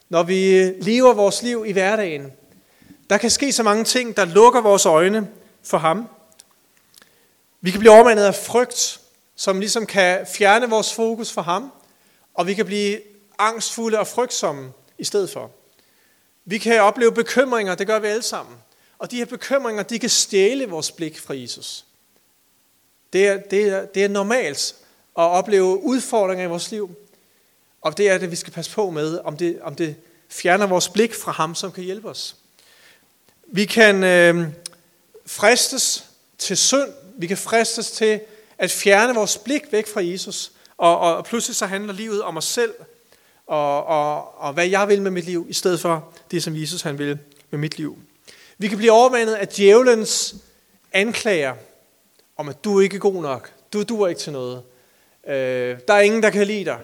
når 0.10 0.24
vi 0.24 0.64
lever 0.64 1.14
vores 1.14 1.42
liv 1.42 1.64
i 1.68 1.72
hverdagen. 1.72 2.32
Der 3.10 3.18
kan 3.18 3.30
ske 3.30 3.52
så 3.52 3.64
mange 3.64 3.84
ting, 3.84 4.18
der 4.18 4.26
lukker 4.26 4.62
vores 4.62 4.86
øjne 4.86 5.28
for 5.64 5.78
ham. 5.78 6.10
Vi 7.62 7.72
kan 7.72 7.80
blive 7.80 7.94
overmandet 7.94 8.24
af 8.24 8.36
frygt, 8.36 9.00
som 9.36 9.60
ligesom 9.60 9.86
kan 9.86 10.28
fjerne 10.34 10.70
vores 10.70 10.94
fokus 10.94 11.32
for 11.32 11.42
ham, 11.42 11.72
og 12.34 12.48
vi 12.48 12.54
kan 12.54 12.66
blive 12.66 13.00
angstfulde 13.40 14.00
og 14.00 14.08
frygtsomme 14.08 14.72
i 14.98 15.04
stedet 15.04 15.30
for. 15.30 15.52
Vi 16.46 16.58
kan 16.58 16.82
opleve 16.82 17.12
bekymringer, 17.12 17.76
det 17.76 17.88
gør 17.88 18.00
vi 18.00 18.08
alle 18.08 18.24
sammen. 18.24 18.56
Og 18.98 19.12
de 19.12 19.18
her 19.18 19.26
bekymringer, 19.26 19.84
de 19.84 20.00
kan 20.00 20.10
stjæle 20.10 20.70
vores 20.70 20.92
blik 20.92 21.20
fra 21.20 21.36
Jesus. 21.38 21.86
Det 23.14 23.28
er, 23.28 23.38
det 23.38 23.68
er, 23.68 23.86
det 23.86 24.04
er 24.04 24.08
normalt 24.08 24.76
at 25.18 25.24
opleve 25.24 25.84
udfordringer 25.84 26.46
i 26.46 26.48
vores 26.48 26.72
liv. 26.72 26.96
Og 27.82 27.98
det 27.98 28.10
er 28.10 28.18
det, 28.18 28.32
vi 28.32 28.36
skal 28.36 28.54
passe 28.54 28.72
på 28.72 28.90
med, 28.90 29.20
om 29.24 29.38
det, 29.38 29.62
om 29.62 29.76
det 29.76 29.96
fjerner 30.30 30.68
vores 30.68 30.90
blik 30.90 31.14
fra 31.14 31.32
ham, 31.32 31.56
som 31.56 31.72
kan 31.72 31.84
hjælpe 31.84 32.10
os. 32.10 32.36
Vi 33.48 33.66
kan 33.66 34.04
øh, 34.04 34.48
fristes 35.26 36.06
til 36.38 36.58
synd. 36.58 36.90
Vi 37.18 37.28
kan 37.28 37.38
fristes 37.38 37.92
til 37.92 38.20
at 38.58 38.72
fjerne 38.72 39.16
vores 39.16 39.38
blik 39.38 39.72
væk 39.72 39.88
fra 39.88 40.04
Jesus. 40.06 40.52
Og, 40.78 41.00
og, 41.00 41.16
og 41.16 41.26
pludselig 41.26 41.56
så 41.56 41.66
handler 41.66 41.94
livet 41.94 42.22
om 42.22 42.38
os 42.38 42.46
selv, 42.46 42.74
og, 43.48 43.86
og, 43.86 44.40
og 44.40 44.54
hvad 44.54 44.68
jeg 44.68 44.88
vil 44.88 45.02
med 45.02 45.12
mit 45.12 45.26
liv, 45.26 45.46
i 45.50 45.54
stedet 45.54 45.80
for 45.80 46.14
det, 46.32 46.44
som 46.44 46.56
Jesus 46.56 46.82
han 46.82 46.98
vil 46.98 47.20
med 47.50 47.60
mit 47.60 47.78
liv. 47.78 48.00
Vi 48.58 48.68
kan 48.68 48.78
blive 48.78 48.92
overmandet 48.92 49.34
af 49.34 49.48
djævelens 49.48 50.36
anklager, 50.92 51.54
om 52.42 52.50
at 52.50 52.64
du 52.64 52.78
er 52.78 52.82
ikke 52.82 53.00
god 53.00 53.22
nok. 53.22 53.52
Du 53.74 53.84
duer 53.84 54.08
ikke 54.08 54.22
til 54.22 54.34
noget. 54.34 54.64
Øh, 55.28 55.80
der 55.88 55.94
er 55.94 56.00
ingen, 56.00 56.24
der 56.24 56.30
kan 56.30 56.48
lide 56.48 56.66
dig. 56.66 56.80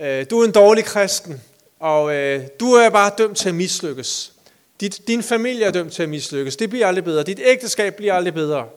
Øh, 0.00 0.26
du 0.30 0.40
er 0.40 0.44
en 0.44 0.52
dårlig 0.52 0.84
kristen, 0.84 1.42
og 1.78 2.14
øh, 2.14 2.46
du 2.60 2.72
er 2.72 2.90
bare 2.90 3.12
dømt 3.18 3.36
til 3.36 3.48
at 3.48 3.54
mislykkes. 3.54 4.32
Dit, 4.80 5.00
din 5.08 5.22
familie 5.22 5.64
er 5.66 5.70
dømt 5.70 5.92
til 5.92 6.02
at 6.02 6.08
mislykkes. 6.08 6.56
Det 6.56 6.70
bliver 6.70 6.86
aldrig 6.86 7.04
bedre. 7.04 7.22
Dit 7.22 7.40
ægteskab 7.44 7.96
bliver 7.96 8.14
aldrig 8.14 8.34
bedre. 8.34 8.68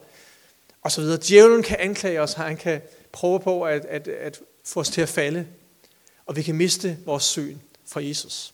Og 0.82 0.92
så 0.92 1.02
videre. 1.02 1.20
Djævlen 1.28 1.64
kan 1.64 1.78
anklage 1.80 2.22
os, 2.22 2.34
han 2.34 2.58
kan 2.58 2.82
prøve 3.12 3.40
på 3.40 3.64
at, 3.64 3.86
at, 3.86 4.08
at 4.08 4.40
få 4.66 4.80
os 4.80 4.90
til 4.90 5.02
at 5.02 5.10
falde. 5.10 5.48
Og 6.26 6.36
vi 6.36 6.42
kan 6.42 6.56
miste 6.56 6.98
vores 7.06 7.24
syn 7.24 7.58
fra 7.86 8.04
Jesus. 8.04 8.54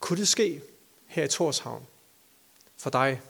Kunne 0.00 0.18
det 0.18 0.28
ske 0.28 0.60
her 1.06 1.24
i 1.24 1.28
Torshavn 1.28 1.82
for 2.76 2.90
dig? 2.90 3.20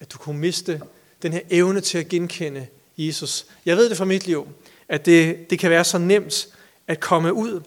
at 0.00 0.12
du 0.12 0.18
kunne 0.18 0.38
miste 0.38 0.80
den 1.22 1.32
her 1.32 1.40
evne 1.50 1.80
til 1.80 1.98
at 1.98 2.08
genkende 2.08 2.66
Jesus. 2.96 3.46
Jeg 3.66 3.76
ved 3.76 3.88
det 3.88 3.96
fra 3.96 4.04
mit 4.04 4.26
liv, 4.26 4.48
at 4.88 5.06
det, 5.06 5.50
det 5.50 5.58
kan 5.58 5.70
være 5.70 5.84
så 5.84 5.98
nemt 5.98 6.48
at 6.86 7.00
komme 7.00 7.32
ud 7.32 7.60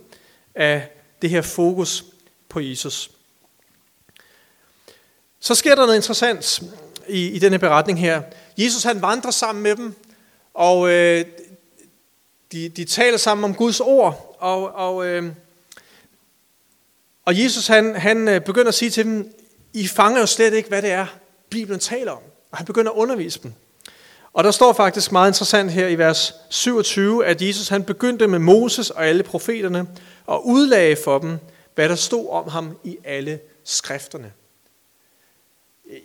af 0.56 0.92
det 1.22 1.30
her 1.30 1.42
fokus 1.42 2.06
på 2.50 2.60
Jesus. 2.60 3.12
Så 5.40 5.56
sker 5.56 5.76
der 5.76 5.86
noget 5.86 5.96
interessant 5.96 6.62
i, 7.08 7.28
i 7.28 7.40
denne 7.40 7.60
beretning 7.60 8.00
her. 8.00 8.22
Jesus 8.58 8.84
han 8.84 9.02
vandrer 9.02 9.32
sammen 9.32 9.64
med 9.64 9.76
dem, 9.76 9.94
og 10.54 10.90
øh, 10.90 11.26
de, 12.52 12.70
de 12.70 12.86
taler 12.86 13.18
sammen 13.18 13.44
om 13.44 13.56
Guds 13.56 13.80
ord, 13.80 14.38
og, 14.40 14.76
og, 14.76 15.06
øh, 15.06 15.32
og 17.26 17.44
Jesus 17.44 17.68
han, 17.68 17.96
han 17.96 18.42
begynder 18.46 18.68
at 18.68 18.76
sige 18.76 18.92
til 18.92 19.06
dem, 19.06 19.34
I 19.74 19.88
fanger 19.88 20.20
jo 20.20 20.26
slet 20.26 20.54
ikke, 20.54 20.70
hvad 20.70 20.82
det 20.82 20.92
er, 20.92 21.08
Bibelen 21.50 21.80
taler 21.80 22.12
om, 22.12 22.22
og 22.52 22.58
han 22.58 22.66
begynder 22.66 22.92
at 22.92 22.98
undervise 22.98 23.40
dem. 23.44 23.54
Og 24.34 24.44
der 24.44 24.52
står 24.52 24.74
faktisk 24.74 25.12
meget 25.12 25.30
interessant 25.30 25.72
her 25.72 25.88
i 25.88 25.98
vers 25.98 26.34
27, 26.50 27.26
at 27.26 27.42
Jesus 27.42 27.68
han 27.68 27.84
begyndte 27.84 28.28
med 28.28 28.40
Moses 28.40 28.90
og 28.90 29.06
alle 29.06 29.24
profeterne, 29.24 29.88
og 30.26 30.48
udlagde 30.48 30.96
for 31.04 31.20
dem, 31.20 31.38
hvad 31.76 31.90
der 31.90 31.96
stod 31.96 32.30
om 32.30 32.50
ham 32.50 32.78
i 32.84 32.98
alle 33.04 33.40
skrifterne. 33.64 34.34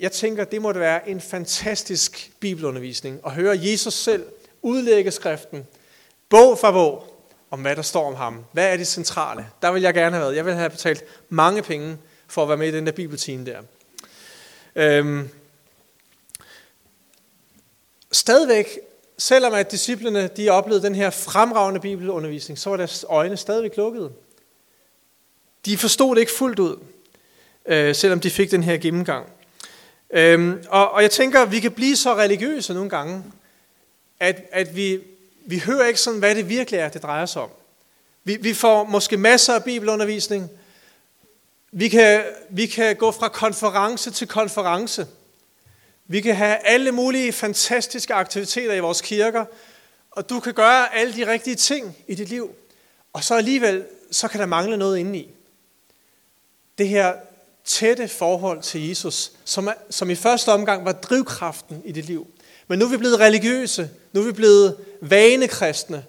Jeg 0.00 0.12
tænker, 0.12 0.44
det 0.44 0.62
måtte 0.62 0.80
være 0.80 1.08
en 1.08 1.20
fantastisk 1.20 2.32
bibelundervisning 2.40 3.20
at 3.26 3.32
høre 3.32 3.58
Jesus 3.62 3.94
selv 3.94 4.24
udlægge 4.62 5.10
skriften, 5.10 5.66
bog 6.28 6.58
for 6.58 6.72
bog, 6.72 7.14
om 7.50 7.60
hvad 7.60 7.76
der 7.76 7.82
står 7.82 8.06
om 8.06 8.14
ham. 8.14 8.44
Hvad 8.52 8.72
er 8.72 8.76
det 8.76 8.86
centrale? 8.86 9.46
Der 9.62 9.72
vil 9.72 9.82
jeg 9.82 9.94
gerne 9.94 10.16
have 10.16 10.22
været. 10.22 10.36
Jeg 10.36 10.46
vil 10.46 10.54
have 10.54 10.70
betalt 10.70 11.04
mange 11.28 11.62
penge 11.62 11.96
for 12.26 12.42
at 12.42 12.48
være 12.48 12.58
med 12.58 12.68
i 12.68 12.70
den 12.70 12.86
der 12.86 12.92
bibeltime 12.92 13.46
der. 13.46 13.58
Øhm, 14.76 15.28
stadigvæk, 18.12 18.78
selvom 19.18 19.54
at 19.54 19.70
disciplene 19.70 20.26
de 20.36 20.48
oplevede 20.48 20.82
den 20.82 20.94
her 20.94 21.10
fremragende 21.10 21.80
bibelundervisning, 21.80 22.58
så 22.58 22.70
var 22.70 22.76
deres 22.76 23.04
øjne 23.08 23.36
stadigvæk 23.36 23.76
lukkede. 23.76 24.12
De 25.64 25.78
forstod 25.78 26.14
det 26.14 26.20
ikke 26.20 26.32
fuldt 26.32 26.58
ud, 26.58 26.76
øh, 27.66 27.94
selvom 27.94 28.20
de 28.20 28.30
fik 28.30 28.50
den 28.50 28.62
her 28.62 28.76
gennemgang. 28.76 29.26
Øhm, 30.10 30.64
og, 30.68 30.90
og 30.90 31.02
jeg 31.02 31.10
tænker, 31.10 31.44
vi 31.44 31.60
kan 31.60 31.72
blive 31.72 31.96
så 31.96 32.14
religiøse 32.14 32.74
nogle 32.74 32.90
gange, 32.90 33.24
at, 34.20 34.42
at 34.52 34.76
vi, 34.76 35.00
vi 35.46 35.58
hører 35.58 35.86
ikke 35.86 36.00
sådan, 36.00 36.18
hvad 36.18 36.34
det 36.34 36.48
virkelig 36.48 36.80
er, 36.80 36.88
det 36.88 37.02
drejer 37.02 37.26
sig 37.26 37.42
om. 37.42 37.50
Vi, 38.24 38.36
vi 38.40 38.54
får 38.54 38.84
måske 38.84 39.16
masser 39.16 39.54
af 39.54 39.64
bibelundervisning, 39.64 40.50
Vi 41.76 41.88
kan, 41.88 42.22
vi 42.50 42.66
kan 42.66 42.96
gå 42.96 43.10
fra 43.10 43.28
konference 43.28 44.10
til 44.10 44.28
konference. 44.28 45.06
Vi 46.06 46.20
kan 46.20 46.36
have 46.36 46.56
alle 46.66 46.92
mulige 46.92 47.32
fantastiske 47.32 48.14
aktiviteter 48.14 48.74
i 48.74 48.80
vores 48.80 49.00
kirker, 49.00 49.44
og 50.10 50.30
du 50.30 50.40
kan 50.40 50.54
gøre 50.54 50.94
alle 50.94 51.14
de 51.14 51.32
rigtige 51.32 51.56
ting 51.56 51.96
i 52.08 52.14
dit 52.14 52.28
liv. 52.28 52.50
Og 53.12 53.24
så 53.24 53.34
alligevel, 53.34 53.84
så 54.10 54.28
kan 54.28 54.40
der 54.40 54.46
mangle 54.46 54.76
noget 54.76 54.98
indeni. 54.98 55.30
Det 56.78 56.88
her 56.88 57.14
tætte 57.64 58.08
forhold 58.08 58.62
til 58.62 58.88
Jesus, 58.88 59.32
som, 59.44 59.66
er, 59.66 59.74
som 59.90 60.10
i 60.10 60.14
første 60.14 60.52
omgang 60.52 60.84
var 60.84 60.92
drivkraften 60.92 61.82
i 61.84 61.92
dit 61.92 62.04
liv. 62.04 62.26
Men 62.68 62.78
nu 62.78 62.84
er 62.84 62.90
vi 62.90 62.96
blevet 62.96 63.20
religiøse, 63.20 63.90
nu 64.12 64.20
er 64.20 64.24
vi 64.24 64.32
blevet 64.32 64.76
vanekristne, 65.00 66.04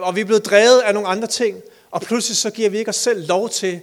og 0.00 0.16
vi 0.16 0.20
er 0.20 0.24
blevet 0.24 0.46
drevet 0.46 0.80
af 0.80 0.94
nogle 0.94 1.08
andre 1.08 1.28
ting, 1.28 1.60
og 1.90 2.00
pludselig 2.00 2.36
så 2.36 2.50
giver 2.50 2.70
vi 2.70 2.78
ikke 2.78 2.88
os 2.88 2.96
selv 2.96 3.28
lov 3.28 3.48
til 3.48 3.80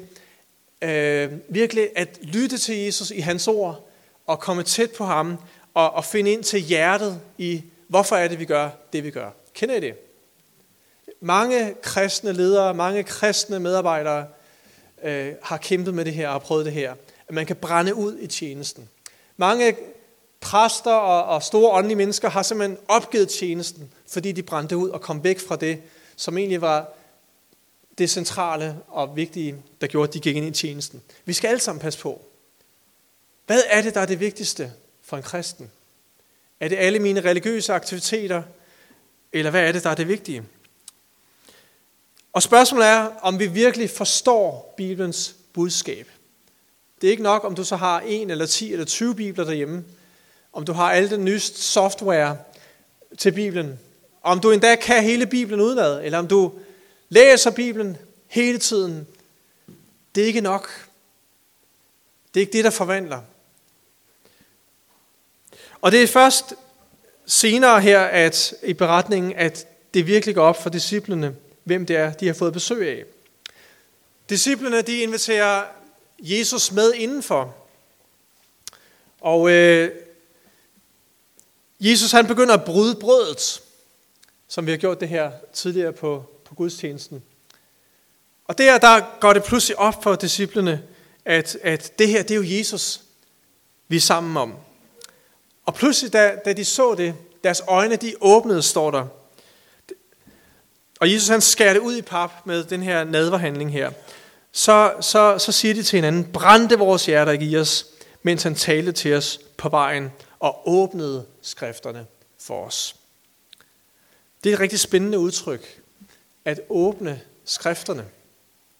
øh, 0.84 1.32
virkelig 1.50 1.90
at 1.96 2.20
lytte 2.22 2.58
til 2.58 2.78
Jesus 2.78 3.12
i 3.12 3.20
hans 3.20 3.48
ord, 3.48 3.88
og 4.28 4.40
komme 4.40 4.63
tæt 4.63 4.92
på 4.92 5.06
ham, 5.06 5.38
og, 5.74 5.94
og 5.94 6.06
finde 6.06 6.32
ind 6.32 6.44
til 6.44 6.60
hjertet 6.60 7.22
i, 7.38 7.63
hvorfor 7.88 8.16
er 8.16 8.28
det, 8.28 8.40
vi 8.40 8.46
gør 8.46 8.70
det, 8.94 9.04
vi 9.04 9.12
gør. 9.12 9.30
Kender 9.54 9.75
I 9.75 9.80
det? 9.80 9.94
Mange 11.22 11.74
kristne 11.82 12.34
ledere, 12.34 12.74
mange 12.74 13.04
kristne 13.04 13.60
medarbejdere 13.60 14.25
øh, 15.04 15.34
har 15.42 15.58
kæmpet 15.58 15.94
med 15.94 16.06
det 16.06 16.13
her 16.13 16.30
og 16.30 16.42
prøvet 16.42 16.66
det 16.66 16.74
her. 16.74 16.94
At 17.28 17.36
man 17.36 17.46
kan 17.46 17.56
brænde 17.56 17.96
ud 17.96 18.18
i 18.20 18.28
tjenesten. 18.28 18.90
Mange 19.38 19.75
præster 20.42 20.92
og, 20.92 21.36
og 21.36 21.44
store 21.44 21.72
åndelige 21.72 21.96
mennesker 21.96 22.30
har 22.30 22.44
simpelthen 22.44 22.78
opgivet 22.88 23.30
tjenesten, 23.30 23.92
fordi 24.08 24.32
de 24.32 24.44
brændte 24.44 24.78
ud 24.78 24.90
og 24.90 25.02
kom 25.02 25.24
væk 25.24 25.40
fra 25.40 25.56
det, 25.56 25.82
som 26.16 26.38
egentlig 26.38 26.62
var 26.62 26.94
det 27.97 28.09
centrale 28.09 28.77
og 28.88 29.15
vigtige, 29.15 29.56
der 29.82 29.88
gjorde, 29.88 30.08
at 30.10 30.13
de 30.13 30.19
gik 30.19 30.36
ind 30.36 30.45
i 30.45 30.51
tjenesten. 30.51 31.01
Vi 31.25 31.34
skal 31.34 31.47
alle 31.47 31.60
sammen 31.60 31.82
passe 31.82 31.99
på. 31.99 32.21
Hvad 33.45 33.62
er 33.67 33.82
det, 33.82 33.93
der 33.93 34.01
er 34.01 34.06
det 34.06 34.19
vigtigste 34.19 34.73
for 35.01 35.17
en 35.17 35.23
kristen? 35.23 35.71
Er 36.60 36.67
det 36.67 36.75
alle 36.75 36.99
mine 36.99 37.21
religiøse 37.21 37.73
aktiviteter, 37.73 38.43
eller 39.34 39.51
hvad 39.51 39.67
er 39.67 39.71
det, 39.71 39.84
der 39.84 39.89
er 39.89 39.95
det 39.95 40.08
vigtige? 40.08 40.43
Og 42.34 42.43
spørgsmålet 42.43 42.88
er, 42.88 43.10
om 43.21 43.39
vi 43.39 43.47
virkelig 43.47 43.89
forstår 43.89 44.73
Bibelens 44.77 45.36
budskab. 45.53 46.08
Det 47.01 47.08
er 47.08 47.12
ikke 47.12 47.23
nok, 47.23 47.43
om 47.43 47.56
du 47.56 47.63
så 47.63 47.75
har 47.75 47.99
en 47.99 48.29
eller 48.29 48.45
10 48.45 48.71
eller 48.71 48.86
20 48.86 49.15
bibler 49.15 49.45
derhjemme, 49.45 49.84
om 50.53 50.65
du 50.65 50.73
har 50.73 50.91
alle 50.91 51.10
den 51.10 51.25
nye 51.25 51.39
software 51.39 52.38
til 53.17 53.32
Bibelen, 53.32 53.79
om 54.21 54.39
du 54.39 54.51
endda 54.51 54.75
kan 54.75 55.03
hele 55.03 55.25
Bibelen 55.25 55.62
udenad, 55.62 56.03
eller 56.03 56.19
om 56.19 56.27
du 56.27 56.51
læser 57.13 57.52
Bibelen 57.52 57.97
hele 58.28 58.58
tiden. 58.58 59.08
Det 60.15 60.23
er 60.23 60.28
ikke 60.28 60.41
nok. 60.41 60.89
Det 62.34 62.39
er 62.39 62.41
ikke 62.41 62.54
det, 62.54 62.63
der 62.63 62.69
forvandler. 62.69 63.21
Og 65.82 65.91
det 65.91 66.04
er 66.04 66.08
først 66.08 66.54
senere 67.26 67.82
her 67.82 68.02
at, 68.02 68.54
i 68.63 68.73
beretningen, 68.73 69.34
at 69.36 69.67
det 69.93 70.08
virkelig 70.08 70.36
går 70.36 70.43
op 70.43 70.63
for 70.63 70.69
disciplene, 70.69 71.36
hvem 71.63 71.86
det 71.86 71.95
er, 71.95 72.13
de 72.13 72.28
har 72.28 72.34
fået 72.34 72.54
besøg 72.54 72.89
af. 72.89 73.06
Disciplene, 74.30 74.82
de 74.82 74.97
inviterer 74.97 75.65
Jesus 76.19 76.71
med 76.71 76.93
indenfor. 76.93 77.56
Og 79.21 79.52
øh, 79.52 79.91
Jesus, 81.80 82.12
han 82.12 82.28
begynder 82.28 82.54
at 82.54 82.65
bryde 82.65 82.95
brødet, 82.95 83.62
som 84.47 84.65
vi 84.65 84.71
har 84.71 84.78
gjort 84.78 84.99
det 84.99 85.10
her 85.10 85.32
tidligere 85.54 85.93
på 85.93 86.33
på 86.54 86.58
gudstjenesten. 86.58 87.24
Og 88.46 88.58
der, 88.58 88.78
der 88.78 89.20
går 89.20 89.34
det 89.34 89.44
pludselig 89.44 89.80
op 89.80 90.04
for 90.04 90.16
disciplene, 90.16 90.84
at, 91.26 91.58
at 91.62 92.00
det 92.00 92.08
her, 92.08 92.24
det 92.24 92.32
er 92.32 92.36
jo 92.36 92.58
Jesus, 92.58 93.02
vi 93.88 93.96
er 93.96 94.02
sammen 94.02 94.38
om. 94.38 94.56
Og 95.66 95.76
pludselig, 95.76 96.13
da, 96.13 96.36
da 96.46 96.54
de 96.54 96.66
så 96.66 96.96
det, 96.96 97.16
deres 97.44 97.62
øjne, 97.68 97.96
de 97.96 98.13
åbnede, 98.22 98.62
står 98.62 98.92
der. 98.92 99.08
Og 101.00 101.12
Jesus, 101.12 101.28
han 101.28 101.42
skærer 101.42 101.74
det 101.74 101.80
ud 101.80 101.96
i 101.96 102.02
pap 102.02 102.32
med 102.46 102.63
den 102.63 102.84
her 102.84 103.04
nadverhandling 103.04 103.72
her. 103.72 103.92
Så, 104.52 104.94
så, 105.02 105.38
så 105.39 105.52
siger 105.52 105.74
de 105.74 105.84
til 105.84 105.98
hinanden, 105.98 106.32
brændte 106.34 106.78
vores 106.78 107.06
hjerter 107.06 107.32
ikke 107.32 107.46
i 107.46 107.58
os, 107.58 107.86
mens 108.24 108.44
han 108.44 108.56
talte 108.56 108.92
til 108.92 109.13
os 109.13 109.39
på 109.58 109.70
vejen 109.70 110.12
og 110.39 110.70
åbnede 110.70 111.26
skrifterne 111.42 112.06
for 112.39 112.66
os. 112.66 112.96
Det 114.44 114.50
er 114.50 114.54
et 114.54 114.60
rigtig 114.60 114.80
spændende 114.80 115.20
udtryk, 115.20 115.83
at 116.45 116.60
åbne 116.69 117.21
skrifterne. 117.45 118.06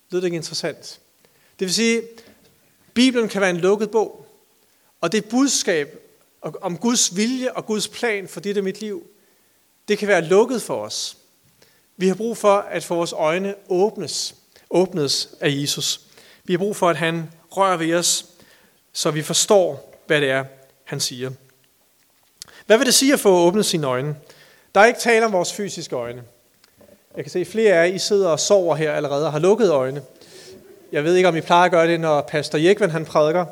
Lød 0.10 0.22
det 0.22 0.28
ikke 0.28 0.38
interessant? 0.38 1.00
Det 1.60 1.66
vil 1.66 1.74
sige, 1.74 2.02
Bibelen 2.94 3.30
kan 3.30 3.42
være 3.42 3.50
en 3.50 3.58
lukket 3.58 3.92
bog, 3.92 4.28
og 5.02 5.12
det 5.12 5.30
budskab 5.30 6.00
om 6.42 6.78
Guds 6.78 7.16
vilje 7.16 7.52
og 7.52 7.66
Guds 7.66 7.88
plan 7.88 8.28
for 8.28 8.40
dit 8.40 8.58
og 8.58 8.64
mit 8.64 8.82
liv, 8.82 9.08
det 9.88 9.98
kan 9.98 10.08
være 10.08 10.22
lukket 10.22 10.62
for 10.62 10.86
os. 10.86 11.18
Vi 11.98 12.08
har 12.08 12.16
brug 12.16 12.38
for, 12.38 12.58
at 12.58 12.84
for 12.84 12.96
vores 12.96 13.14
øjne 13.14 13.56
åbnes, 13.70 14.36
åbnes 14.70 15.30
af 15.42 15.50
Jesus. 15.50 16.02
Vi 16.44 16.54
har 16.54 16.58
brug 16.58 16.76
for, 16.76 16.90
at 16.90 16.98
han 16.98 17.32
rører 17.52 17.78
ved 17.78 17.94
os, 17.94 18.26
så 18.94 19.12
vi 19.12 19.22
forstår, 19.22 20.00
hvad 20.08 20.22
det 20.22 20.30
er, 20.30 20.46
han 20.84 21.00
siger. 21.00 21.32
Hvad 22.66 22.78
vil 22.78 22.86
det 22.86 22.94
sige 22.94 23.14
at 23.14 23.20
få 23.20 23.30
åbnet 23.30 23.66
sine 23.66 23.88
øjne? 23.88 24.16
Der 24.76 24.82
er 24.82 24.86
ikke 24.86 25.00
tale 25.00 25.26
om 25.26 25.32
vores 25.32 25.54
fysiske 25.54 25.96
øjne. 25.96 26.24
Jeg 27.16 27.24
kan 27.24 27.32
se, 27.32 27.40
at 27.40 27.48
flere 27.48 27.74
af 27.74 27.88
jer 27.88 27.96
I 27.96 27.98
sidder 27.98 28.30
og 28.30 28.40
sover 28.40 28.76
her 28.76 28.92
allerede 28.92 29.26
og 29.26 29.32
har 29.32 29.40
lukket 29.40 29.70
øjne. 29.70 30.02
Jeg 30.92 31.04
ved 31.04 31.16
ikke, 31.16 31.30
om 31.30 31.36
I 31.36 31.42
plejer 31.42 31.66
at 31.66 31.72
gøre 31.72 31.88
det, 31.88 32.00
når 32.00 32.22
Pastor 32.22 32.58
Jekven 32.58 32.90
han 32.90 33.06
prædiker. 33.06 33.46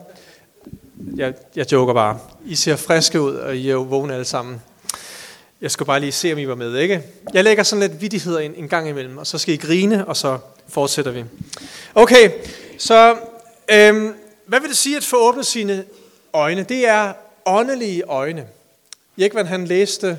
Jeg, 1.15 1.33
jeg 1.55 1.71
joker 1.71 1.93
bare. 1.93 2.19
I 2.45 2.55
ser 2.55 2.75
friske 2.75 3.21
ud, 3.21 3.35
og 3.35 3.55
I 3.55 3.69
er 3.69 3.73
jo 3.73 3.81
vågne 3.81 4.13
alle 4.13 4.25
sammen. 4.25 4.61
Jeg 5.61 5.71
skal 5.71 5.85
bare 5.85 5.99
lige 5.99 6.11
se, 6.11 6.33
om 6.33 6.37
I 6.37 6.47
var 6.47 6.55
med, 6.55 6.77
ikke? 6.77 7.01
Jeg 7.33 7.43
lægger 7.43 7.63
sådan 7.63 7.89
lidt 7.89 8.01
vidtigheder 8.01 8.39
en, 8.39 8.55
en 8.55 8.69
gang 8.69 8.89
imellem, 8.89 9.17
og 9.17 9.27
så 9.27 9.37
skal 9.37 9.53
I 9.53 9.57
grine, 9.57 10.07
og 10.07 10.17
så 10.17 10.37
fortsætter 10.67 11.11
vi. 11.11 11.23
Okay, 11.95 12.31
så 12.77 13.15
øhm, 13.71 14.13
hvad 14.45 14.59
vil 14.59 14.69
det 14.69 14.77
sige 14.77 14.97
at 14.97 15.03
få 15.03 15.17
åbnet 15.29 15.45
sine 15.45 15.83
øjne? 16.33 16.63
Det 16.63 16.87
er 16.87 17.13
åndelige 17.45 18.03
øjne. 18.03 18.47
Jekvan 19.17 19.45
han 19.45 19.65
læste 19.65 20.17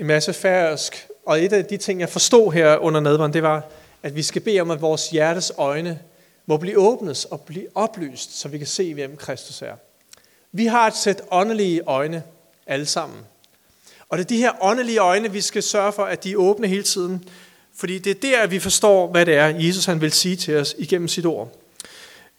en 0.00 0.06
masse 0.06 0.32
færøsk 0.32 1.08
Og 1.26 1.44
et 1.44 1.52
af 1.52 1.64
de 1.64 1.76
ting, 1.76 2.00
jeg 2.00 2.08
forstod 2.08 2.52
her 2.52 2.76
under 2.76 3.00
nadvaren, 3.00 3.32
det 3.32 3.42
var, 3.42 3.64
at 4.02 4.16
vi 4.16 4.22
skal 4.22 4.42
bede 4.42 4.60
om, 4.60 4.70
at 4.70 4.80
vores 4.80 5.10
hjertes 5.10 5.52
øjne 5.56 5.98
må 6.46 6.56
blive 6.56 6.78
åbnet 6.78 7.26
og 7.30 7.40
blive 7.40 7.66
oplyst, 7.74 8.38
så 8.38 8.48
vi 8.48 8.58
kan 8.58 8.66
se, 8.66 8.94
hvem 8.94 9.16
Kristus 9.16 9.62
er. 9.62 9.74
Vi 10.52 10.66
har 10.66 10.86
et 10.86 10.96
sæt 10.96 11.22
åndelige 11.30 11.82
øjne, 11.86 12.22
alle 12.66 12.86
sammen. 12.86 13.18
Og 14.08 14.18
det 14.18 14.24
er 14.24 14.28
de 14.28 14.36
her 14.36 14.52
åndelige 14.60 14.98
øjne, 14.98 15.32
vi 15.32 15.40
skal 15.40 15.62
sørge 15.62 15.92
for, 15.92 16.04
at 16.04 16.24
de 16.24 16.32
er 16.32 16.36
åbne 16.36 16.68
hele 16.68 16.82
tiden. 16.82 17.28
Fordi 17.76 17.98
det 17.98 18.10
er 18.10 18.20
der, 18.20 18.46
vi 18.46 18.58
forstår, 18.58 19.06
hvad 19.06 19.26
det 19.26 19.34
er, 19.34 19.46
Jesus 19.46 19.84
han 19.84 20.00
vil 20.00 20.12
sige 20.12 20.36
til 20.36 20.56
os 20.56 20.74
igennem 20.78 21.08
sit 21.08 21.26
ord. 21.26 21.52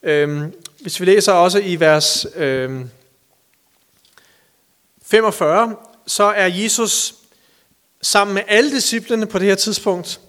Øhm, 0.02 0.52
hvis 0.80 1.00
vi 1.00 1.04
læser 1.04 1.32
også 1.32 1.58
i 1.58 1.80
vers 1.80 2.26
øhm, 2.34 2.90
45, 5.02 5.76
så 6.06 6.24
er 6.24 6.46
Jesus 6.46 7.14
sammen 8.04 8.34
med 8.34 8.42
alle 8.48 8.70
disciplene 8.70 9.26
på 9.26 9.38
det 9.38 9.46
her 9.46 9.54
tidspunkt. 9.54 10.20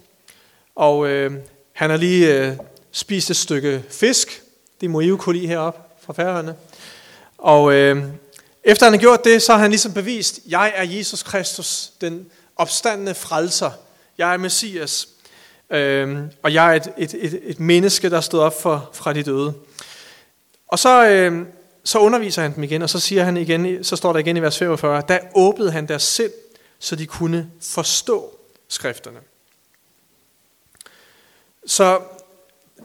Og 0.74 1.08
øh, 1.08 1.32
han 1.72 1.90
har 1.90 1.96
lige 1.96 2.34
øh, 2.34 2.52
spist 2.92 3.30
et 3.30 3.36
stykke 3.36 3.82
fisk. 3.90 4.42
Det 4.80 4.90
må 4.90 5.00
I 5.00 5.06
jo 5.06 5.16
kunne 5.16 5.36
lide 5.36 5.46
heroppe 5.46 5.80
fra 6.00 6.12
færgerne. 6.12 6.54
Og 7.38 7.72
øh, 7.72 8.04
efter 8.64 8.86
han 8.86 8.92
har 8.92 9.00
gjort 9.00 9.24
det, 9.24 9.42
så 9.42 9.52
har 9.52 9.58
han 9.58 9.70
ligesom 9.70 9.92
bevist, 9.92 10.40
jeg 10.48 10.72
er 10.76 10.84
Jesus 10.84 11.22
Kristus, 11.22 11.90
den 12.00 12.26
opstandende 12.56 13.14
frelser. 13.14 13.70
Jeg 14.18 14.32
er 14.32 14.36
Messias. 14.36 15.08
Øh, 15.70 16.18
og 16.42 16.54
jeg 16.54 16.70
er 16.70 16.74
et, 16.76 16.92
et, 16.98 17.14
et, 17.14 17.40
et 17.42 17.60
menneske, 17.60 18.10
der 18.10 18.20
stod 18.20 18.40
op 18.40 18.62
for, 18.62 18.90
fra 18.92 19.12
de 19.12 19.22
døde. 19.22 19.54
Og 20.68 20.78
så, 20.78 21.08
øh, 21.08 21.46
så 21.84 21.98
underviser 21.98 22.42
han 22.42 22.54
dem 22.54 22.62
igen, 22.62 22.82
og 22.82 22.90
så 22.90 23.00
siger 23.00 23.24
han 23.24 23.36
igen, 23.36 23.84
så 23.84 23.96
står 23.96 24.12
der 24.12 24.20
igen 24.20 24.36
i 24.36 24.42
vers 24.42 24.58
45, 24.58 25.02
der 25.08 25.18
åbnede 25.34 25.70
han 25.70 25.88
deres 25.88 26.02
sind 26.02 26.32
så 26.78 26.96
de 26.96 27.06
kunne 27.06 27.50
forstå 27.60 28.38
skrifterne. 28.68 29.20
Så 31.66 32.00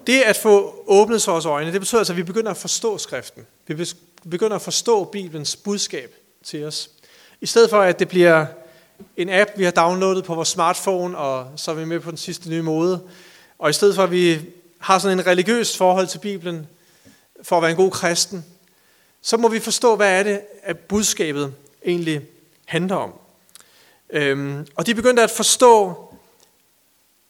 det 0.08 0.21
at 0.21 0.38
få 0.38 0.84
åbnet 0.88 1.27
vores 1.27 1.45
øjne, 1.45 1.71
det 1.71 1.82
betyder 1.82 1.99
altså, 1.99 2.13
at 2.13 2.17
vi 2.17 2.23
begynder 2.23 2.51
at 2.51 2.58
forstå 2.58 2.97
skriften. 2.97 3.47
Vi 3.67 3.86
begynder 4.30 4.56
at 4.56 4.62
forstå 4.62 5.04
Bibelens 5.04 5.56
budskab 5.56 6.15
til 6.43 6.65
os. 6.65 6.89
I 7.41 7.45
stedet 7.45 7.69
for, 7.69 7.82
at 7.82 7.99
det 7.99 8.08
bliver 8.08 8.45
en 9.17 9.30
app, 9.30 9.51
vi 9.58 9.63
har 9.63 9.71
downloadet 9.71 10.23
på 10.23 10.36
vores 10.36 10.49
smartphone, 10.49 11.17
og 11.17 11.51
så 11.56 11.71
er 11.71 11.75
vi 11.75 11.86
med 11.86 11.99
på 11.99 12.10
den 12.10 12.17
sidste 12.17 12.49
nye 12.49 12.62
mode. 12.62 13.01
Og 13.60 13.69
i 13.69 13.73
stedet 13.73 13.95
for, 13.95 14.04
at 14.04 14.12
vi 14.12 14.39
har 14.80 14.99
sådan 14.99 15.19
en 15.19 15.27
religiøs 15.27 15.77
forhold 15.77 16.08
til 16.08 16.19
Bibelen, 16.19 16.67
for 17.43 17.58
at 17.58 17.62
være 17.62 17.71
en 17.71 17.77
god 17.77 17.91
kristen, 17.91 18.45
så 19.21 19.38
må 19.38 19.47
vi 19.47 19.60
forstå, 19.60 19.95
hvad 19.95 20.19
er 20.19 20.23
det, 20.23 20.41
at 20.63 20.80
budskabet 20.80 21.54
egentlig 21.86 22.21
handler 22.65 22.95
om. 22.95 23.13
Øhm, 24.12 24.67
og 24.76 24.86
de 24.86 24.95
begyndte 24.95 25.24
at 25.24 25.32
forstå, 25.32 25.95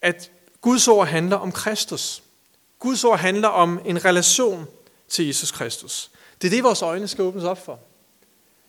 at 0.01 0.31
Guds 0.61 0.87
ord 0.87 1.07
handler 1.07 1.37
om 1.37 1.51
Kristus. 1.51 2.23
Guds 2.79 3.03
ord 3.03 3.19
handler 3.19 3.47
om 3.47 3.81
en 3.85 4.05
relation 4.05 4.67
til 5.09 5.27
Jesus 5.27 5.51
Kristus. 5.51 6.11
Det 6.41 6.47
er 6.47 6.51
det, 6.51 6.63
vores 6.63 6.81
øjne 6.81 7.07
skal 7.07 7.23
åbnes 7.23 7.43
op 7.43 7.65
for. 7.65 7.79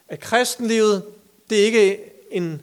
At 0.09 0.21
kristenlivet, 0.21 1.05
det 1.51 1.61
er 1.61 1.65
ikke 1.65 2.01
en 2.31 2.63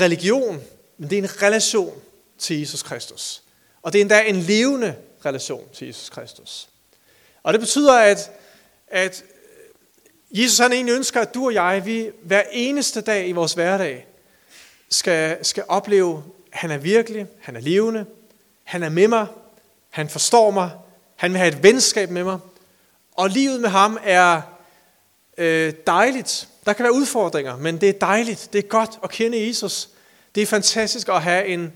religion, 0.00 0.62
men 0.98 1.10
det 1.10 1.18
er 1.18 1.22
en 1.22 1.42
relation 1.42 2.00
til 2.38 2.58
Jesus 2.58 2.82
Kristus. 2.82 3.42
Og 3.82 3.92
det 3.92 3.98
er 3.98 4.02
endda 4.02 4.22
en 4.22 4.36
levende 4.36 4.96
relation 5.24 5.68
til 5.72 5.86
Jesus 5.86 6.08
Kristus. 6.08 6.68
Og 7.42 7.52
det 7.52 7.60
betyder, 7.60 7.98
at, 7.98 8.30
at 8.88 9.24
Jesus 10.30 10.58
han 10.58 10.72
egentlig 10.72 10.94
ønsker, 10.94 11.20
at 11.20 11.34
du 11.34 11.44
og 11.44 11.54
jeg, 11.54 11.82
vi 11.84 12.10
hver 12.22 12.42
eneste 12.52 13.00
dag 13.00 13.28
i 13.28 13.32
vores 13.32 13.52
hverdag, 13.52 14.06
skal, 14.88 15.44
skal 15.44 15.64
opleve, 15.68 16.24
at 16.52 16.58
han 16.58 16.70
er 16.70 16.78
virkelig, 16.78 17.26
han 17.40 17.56
er 17.56 17.60
levende, 17.60 18.06
han 18.64 18.82
er 18.82 18.88
med 18.88 19.08
mig, 19.08 19.26
han 19.90 20.08
forstår 20.08 20.50
mig, 20.50 20.70
han 21.16 21.30
vil 21.30 21.38
have 21.38 21.48
et 21.48 21.62
venskab 21.62 22.10
med 22.10 22.24
mig, 22.24 22.38
og 23.12 23.30
livet 23.30 23.60
med 23.60 23.68
ham 23.68 23.98
er 24.02 24.42
øh, 25.38 25.72
dejligt. 25.86 26.48
Der 26.66 26.72
kan 26.72 26.82
være 26.82 26.94
udfordringer, 26.94 27.56
men 27.56 27.80
det 27.80 27.88
er 27.88 27.92
dejligt. 27.92 28.48
Det 28.52 28.58
er 28.58 28.68
godt 28.68 28.98
at 29.02 29.10
kende 29.10 29.48
Jesus. 29.48 29.88
Det 30.34 30.42
er 30.42 30.46
fantastisk 30.46 31.08
at 31.08 31.22
have 31.22 31.46
en 31.46 31.72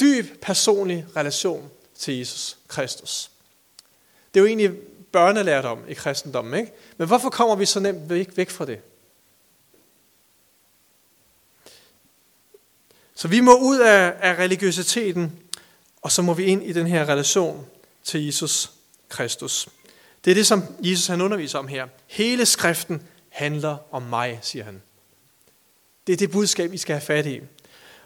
dyb 0.00 0.40
personlig 0.42 1.06
relation 1.16 1.70
til 1.98 2.18
Jesus 2.18 2.56
Kristus. 2.68 3.30
Det 4.34 4.40
er 4.40 4.42
jo 4.42 4.46
egentlig 4.46 4.72
børnelærdom 5.12 5.84
i 5.88 5.94
kristendommen, 5.94 6.60
ikke? 6.60 6.72
Men 6.96 7.08
hvorfor 7.08 7.30
kommer 7.30 7.56
vi 7.56 7.66
så 7.66 7.80
nemt 7.80 8.10
væk, 8.10 8.36
væk 8.36 8.50
fra 8.50 8.66
det? 8.66 8.80
Så 13.18 13.28
vi 13.28 13.40
må 13.40 13.56
ud 13.56 13.78
af, 13.78 14.14
af 14.20 14.34
religiøsiteten, 14.38 15.32
og 16.02 16.12
så 16.12 16.22
må 16.22 16.34
vi 16.34 16.44
ind 16.44 16.62
i 16.62 16.72
den 16.72 16.86
her 16.86 17.08
relation 17.08 17.66
til 18.04 18.26
Jesus 18.26 18.70
Kristus. 19.08 19.68
Det 20.24 20.30
er 20.30 20.34
det, 20.34 20.46
som 20.46 20.62
Jesus 20.80 21.06
han 21.06 21.20
underviser 21.20 21.58
om 21.58 21.68
her. 21.68 21.86
Hele 22.06 22.46
skriften 22.46 23.02
handler 23.28 23.76
om 23.90 24.02
mig, 24.02 24.38
siger 24.42 24.64
han. 24.64 24.82
Det 26.06 26.12
er 26.12 26.16
det 26.16 26.30
budskab, 26.30 26.72
I 26.72 26.76
skal 26.78 26.94
have 26.94 27.06
fat 27.06 27.26
i. 27.26 27.40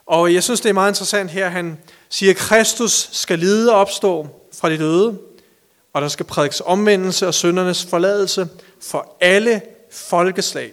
Og 0.07 0.35
jeg 0.35 0.42
synes, 0.42 0.61
det 0.61 0.68
er 0.68 0.72
meget 0.72 0.90
interessant 0.90 1.31
her. 1.31 1.48
Han 1.48 1.79
siger, 2.09 2.31
at 2.31 2.37
Kristus 2.37 3.09
skal 3.12 3.38
lide 3.38 3.72
og 3.72 3.81
opstå 3.81 4.29
fra 4.53 4.70
de 4.70 4.79
døde, 4.79 5.18
og 5.92 6.03
der 6.03 6.09
skal 6.09 6.27
prædikes 6.27 6.62
omvendelse 6.64 7.27
og 7.27 7.35
syndernes 7.35 7.85
forladelse 7.85 8.48
for 8.81 9.16
alle 9.20 9.62
folkeslag. 9.90 10.72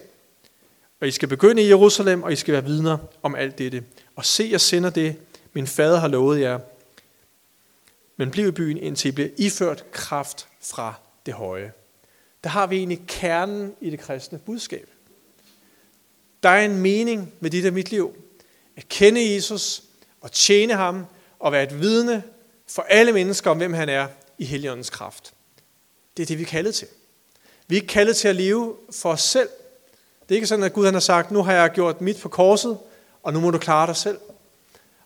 Og 1.00 1.08
I 1.08 1.10
skal 1.10 1.28
begynde 1.28 1.62
i 1.62 1.68
Jerusalem, 1.68 2.22
og 2.22 2.32
I 2.32 2.36
skal 2.36 2.54
være 2.54 2.64
vidner 2.64 2.98
om 3.22 3.34
alt 3.34 3.58
dette 3.58 3.82
og 4.20 4.24
se, 4.26 4.48
jeg 4.50 4.60
sender 4.60 4.90
det, 4.90 5.16
min 5.52 5.66
fader 5.66 5.98
har 5.98 6.08
lovet 6.08 6.40
jer. 6.40 6.58
Men 8.16 8.30
bliv 8.30 8.48
i 8.48 8.50
byen, 8.50 8.76
indtil 8.76 9.08
I 9.08 9.12
bliver 9.12 9.30
iført 9.36 9.84
kraft 9.92 10.48
fra 10.60 10.94
det 11.26 11.34
høje. 11.34 11.72
Der 12.44 12.50
har 12.50 12.66
vi 12.66 12.76
egentlig 12.76 13.00
kernen 13.06 13.74
i 13.80 13.90
det 13.90 14.00
kristne 14.00 14.38
budskab. 14.38 14.88
Der 16.42 16.48
er 16.48 16.64
en 16.64 16.76
mening 16.76 17.32
med 17.40 17.50
dit 17.50 17.66
og 17.66 17.72
mit 17.72 17.90
liv. 17.90 18.16
At 18.76 18.88
kende 18.88 19.34
Jesus 19.34 19.82
og 20.20 20.32
tjene 20.32 20.74
ham 20.74 21.06
og 21.38 21.52
være 21.52 21.62
et 21.62 21.80
vidne 21.80 22.22
for 22.66 22.82
alle 22.82 23.12
mennesker 23.12 23.50
om, 23.50 23.56
hvem 23.56 23.72
han 23.72 23.88
er 23.88 24.08
i 24.38 24.44
heligåndens 24.44 24.90
kraft. 24.90 25.34
Det 26.16 26.22
er 26.22 26.26
det, 26.26 26.38
vi 26.38 26.42
er 26.42 26.46
kaldet 26.46 26.74
til. 26.74 26.88
Vi 27.66 27.76
er 27.76 27.80
ikke 27.80 27.92
kaldet 27.92 28.16
til 28.16 28.28
at 28.28 28.36
leve 28.36 28.76
for 28.92 29.12
os 29.12 29.22
selv. 29.22 29.48
Det 30.22 30.34
er 30.34 30.36
ikke 30.36 30.46
sådan, 30.46 30.64
at 30.64 30.72
Gud 30.72 30.84
han 30.84 30.94
har 30.94 31.00
sagt, 31.00 31.30
nu 31.30 31.42
har 31.42 31.52
jeg 31.52 31.70
gjort 31.70 32.00
mit 32.00 32.20
på 32.20 32.28
korset, 32.28 32.78
og 33.22 33.32
nu 33.32 33.40
må 33.40 33.50
du 33.50 33.58
klare 33.58 33.86
dig 33.86 33.96
selv. 33.96 34.18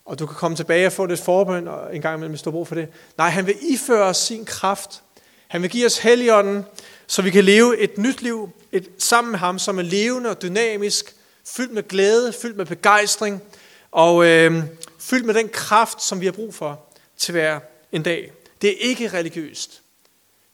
Og 0.05 0.19
du 0.19 0.25
kan 0.25 0.35
komme 0.35 0.57
tilbage 0.57 0.87
og 0.87 0.93
få 0.93 1.05
lidt 1.05 1.19
forbøn, 1.19 1.67
og 1.67 1.95
en 1.95 2.01
gang 2.01 2.15
imellem, 2.15 2.31
hvis 2.31 2.41
du 2.41 2.49
har 2.49 2.51
brug 2.51 2.67
for 2.67 2.75
det. 2.75 2.87
Nej, 3.17 3.29
han 3.29 3.45
vil 3.47 3.55
iføre 3.61 4.03
os 4.03 4.17
sin 4.17 4.45
kraft. 4.45 5.01
Han 5.47 5.61
vil 5.61 5.69
give 5.69 5.85
os 5.85 5.97
helligånden, 5.97 6.65
så 7.07 7.21
vi 7.21 7.29
kan 7.29 7.43
leve 7.43 7.77
et 7.77 7.97
nyt 7.97 8.21
liv 8.21 8.49
et, 8.71 8.89
sammen 8.97 9.31
med 9.31 9.39
ham, 9.39 9.59
som 9.59 9.77
er 9.77 9.83
levende 9.83 10.29
og 10.29 10.41
dynamisk, 10.41 11.15
fyldt 11.45 11.73
med 11.73 11.87
glæde, 11.87 12.33
fyldt 12.33 12.57
med 12.57 12.65
begejstring, 12.65 13.43
og 13.91 14.25
øh, 14.25 14.63
fyldt 14.99 15.25
med 15.25 15.33
den 15.33 15.49
kraft, 15.49 16.03
som 16.03 16.21
vi 16.21 16.25
har 16.25 16.31
brug 16.31 16.53
for 16.53 16.79
til 17.17 17.31
hver 17.31 17.59
en 17.91 18.03
dag. 18.03 18.31
Det 18.61 18.69
er 18.69 18.89
ikke 18.89 19.07
religiøst. 19.07 19.81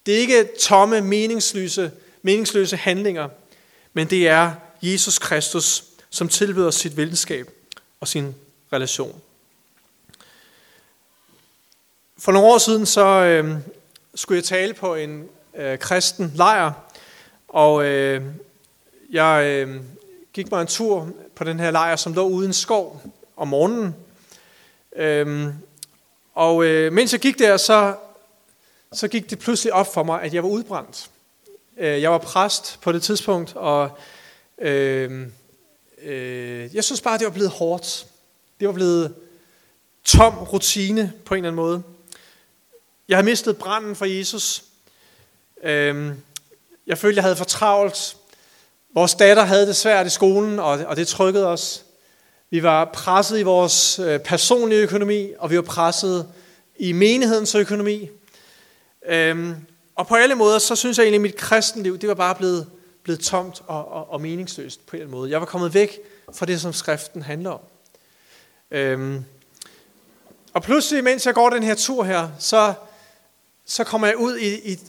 Det 0.05 0.15
er 0.15 0.19
ikke 0.19 0.49
tomme, 0.59 1.01
meningsløse, 1.01 1.91
meningsløse 2.21 2.77
handlinger, 2.77 3.29
men 3.93 4.07
det 4.07 4.27
er 4.27 4.51
Jesus 4.81 5.19
Kristus, 5.19 5.83
som 6.11 6.29
tilbyder 6.29 6.71
sit 6.71 6.97
venskab 6.97 7.49
og 7.99 8.07
sin 8.07 8.35
relation. 8.73 9.21
For 12.17 12.31
nogle 12.31 12.47
år 12.47 12.57
siden 12.57 12.85
så 12.85 13.05
øh, 13.05 13.57
skulle 14.15 14.37
jeg 14.37 14.43
tale 14.43 14.73
på 14.73 14.95
en 14.95 15.29
øh, 15.55 15.79
kristen 15.79 16.31
lejr, 16.35 16.71
og 17.47 17.85
øh, 17.85 18.23
jeg 19.11 19.45
øh, 19.45 19.81
gik 20.33 20.51
mig 20.51 20.61
en 20.61 20.67
tur 20.67 21.09
på 21.35 21.43
den 21.43 21.59
her 21.59 21.71
lejr, 21.71 21.95
som 21.95 22.13
lå 22.13 22.27
uden 22.27 22.53
skov 22.53 23.01
om 23.37 23.47
morgenen. 23.47 23.95
Øhm, 24.95 25.53
og 26.33 26.65
øh, 26.65 26.93
mens 26.93 27.13
jeg 27.13 27.19
gik 27.19 27.39
der, 27.39 27.57
så, 27.57 27.95
så 28.93 29.07
gik 29.07 29.29
det 29.29 29.39
pludselig 29.39 29.73
op 29.73 29.93
for 29.93 30.03
mig, 30.03 30.21
at 30.21 30.33
jeg 30.33 30.43
var 30.43 30.49
udbrændt. 30.49 31.09
Øh, 31.77 32.01
jeg 32.01 32.11
var 32.11 32.17
præst 32.17 32.79
på 32.81 32.91
det 32.91 33.03
tidspunkt, 33.03 33.55
og 33.55 33.99
øh, 34.61 35.27
øh, 36.03 36.75
jeg 36.75 36.83
synes 36.83 37.01
bare, 37.01 37.17
det 37.17 37.25
var 37.25 37.31
blevet 37.31 37.49
hårdt. 37.49 38.05
Det 38.59 38.67
var 38.67 38.73
blevet 38.73 39.13
tom 40.03 40.33
rutine 40.37 41.13
på 41.25 41.33
en 41.33 41.37
eller 41.37 41.49
anden 41.49 41.55
måde. 41.55 41.83
Jeg 43.07 43.17
havde 43.17 43.25
mistet 43.25 43.57
branden 43.57 43.95
for 43.95 44.05
Jesus. 44.05 44.63
Øh, 45.63 46.11
jeg 46.87 46.97
følte, 46.97 47.15
jeg 47.15 47.23
havde 47.23 47.35
for 47.35 47.45
travlt. 47.45 48.17
Vores 48.93 49.15
datter 49.15 49.43
havde 49.43 49.67
det 49.67 49.75
svært 49.75 50.07
i 50.07 50.09
skolen, 50.09 50.59
og, 50.59 50.79
og 50.87 50.95
det 50.95 51.07
trykkede 51.07 51.47
os. 51.47 51.85
Vi 52.49 52.63
var 52.63 52.85
presset 52.85 53.39
i 53.39 53.43
vores 53.43 53.99
øh, 53.99 54.19
personlige 54.19 54.81
økonomi, 54.81 55.29
og 55.39 55.49
vi 55.49 55.55
var 55.55 55.61
presset 55.61 56.27
i 56.79 56.91
menighedens 56.91 57.55
økonomi. 57.55 58.09
Øhm, 59.07 59.55
og 59.95 60.07
på 60.07 60.15
alle 60.15 60.35
måder, 60.35 60.59
så 60.59 60.75
synes 60.75 60.97
jeg 60.97 61.03
egentlig, 61.03 61.17
at 61.17 61.21
mit 61.21 61.35
kristenliv, 61.35 61.97
det 61.97 62.09
var 62.09 62.15
bare 62.15 62.35
blevet 62.35 62.67
blevet 63.03 63.19
tomt 63.19 63.61
og, 63.67 63.91
og, 63.91 64.09
og 64.09 64.21
meningsløst 64.21 64.85
på 64.85 64.95
en 64.95 65.11
måde. 65.11 65.31
Jeg 65.31 65.39
var 65.39 65.45
kommet 65.45 65.73
væk 65.73 65.99
fra 66.33 66.45
det, 66.45 66.61
som 66.61 66.73
skriften 66.73 67.21
handler 67.21 67.49
om. 67.49 67.59
Øhm, 68.71 69.25
og 70.53 70.63
pludselig, 70.63 71.03
mens 71.03 71.25
jeg 71.25 71.33
går 71.33 71.49
den 71.49 71.63
her 71.63 71.75
tur 71.75 72.03
her, 72.03 72.29
så, 72.39 72.73
så 73.65 73.83
kommer 73.83 74.07
jeg 74.07 74.17
ud 74.17 74.37
i, 74.37 74.71
i, 74.71 74.79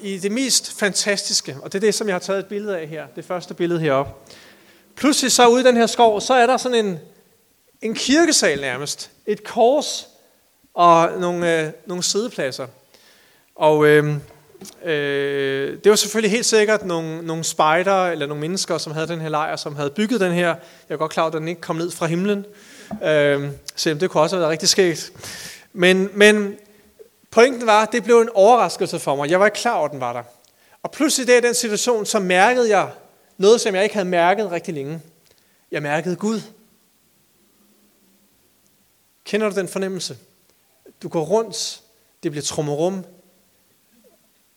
i 0.00 0.18
det 0.18 0.32
mest 0.32 0.78
fantastiske, 0.78 1.56
og 1.62 1.72
det 1.72 1.78
er 1.78 1.86
det, 1.86 1.94
som 1.94 2.06
jeg 2.06 2.14
har 2.14 2.20
taget 2.20 2.38
et 2.38 2.46
billede 2.46 2.78
af 2.78 2.88
her, 2.88 3.06
det 3.16 3.24
første 3.24 3.54
billede 3.54 3.80
heroppe. 3.80 4.12
Pludselig 4.94 5.32
så 5.32 5.48
ude 5.48 5.60
i 5.60 5.64
den 5.64 5.76
her 5.76 5.86
skov, 5.86 6.20
så 6.20 6.34
er 6.34 6.46
der 6.46 6.56
sådan 6.56 6.86
en, 6.86 6.98
en 7.82 7.94
kirkesal 7.94 8.60
nærmest, 8.60 9.10
et 9.26 9.44
kors 9.44 10.08
og 10.74 11.20
nogle, 11.20 11.60
øh, 11.60 11.72
nogle 11.86 12.02
sidepladser. 12.02 12.66
Og... 13.54 13.86
Øh, 13.86 14.16
Øh, 14.84 15.78
det 15.84 15.90
var 15.90 15.96
selvfølgelig 15.96 16.30
helt 16.30 16.46
sikkert 16.46 16.84
nogle, 16.84 17.26
nogle 17.26 17.44
spejder 17.44 18.06
eller 18.06 18.26
nogle 18.26 18.40
mennesker, 18.40 18.78
som 18.78 18.92
havde 18.92 19.08
den 19.08 19.20
her 19.20 19.28
lejr, 19.28 19.56
som 19.56 19.76
havde 19.76 19.90
bygget 19.90 20.20
den 20.20 20.32
her. 20.32 20.48
Jeg 20.88 20.94
er 20.94 20.96
godt 20.96 21.12
klar, 21.12 21.26
at 21.26 21.32
den 21.32 21.48
ikke 21.48 21.60
kom 21.60 21.76
ned 21.76 21.90
fra 21.90 22.06
himlen. 22.06 22.46
Øh, 23.04 23.50
selvom 23.76 23.98
det 23.98 24.10
kunne 24.10 24.22
også 24.22 24.36
have 24.36 24.40
været 24.40 24.50
rigtig 24.50 24.68
skægt. 24.68 25.12
Men, 25.72 26.10
men 26.14 26.56
pointen 27.30 27.66
var, 27.66 27.82
at 27.82 27.92
det 27.92 28.04
blev 28.04 28.20
en 28.20 28.28
overraskelse 28.34 28.98
for 28.98 29.16
mig. 29.16 29.30
Jeg 29.30 29.40
var 29.40 29.46
ikke 29.46 29.58
klar 29.58 29.74
over, 29.74 29.84
at 29.84 29.92
den 29.92 30.00
var 30.00 30.12
der. 30.12 30.22
Og 30.82 30.90
pludselig 30.90 31.36
i 31.36 31.40
den 31.40 31.54
situation, 31.54 32.06
så 32.06 32.18
mærkede 32.18 32.76
jeg 32.76 32.90
noget, 33.36 33.60
som 33.60 33.74
jeg 33.74 33.82
ikke 33.82 33.94
havde 33.94 34.08
mærket 34.08 34.50
rigtig 34.50 34.74
længe. 34.74 35.00
Jeg 35.70 35.82
mærkede 35.82 36.16
Gud. 36.16 36.40
Kender 39.24 39.48
du 39.48 39.54
den 39.54 39.68
fornemmelse? 39.68 40.16
Du 41.02 41.08
går 41.08 41.24
rundt, 41.24 41.80
det 42.22 42.30
bliver 42.30 42.42
trummerum, 42.42 43.04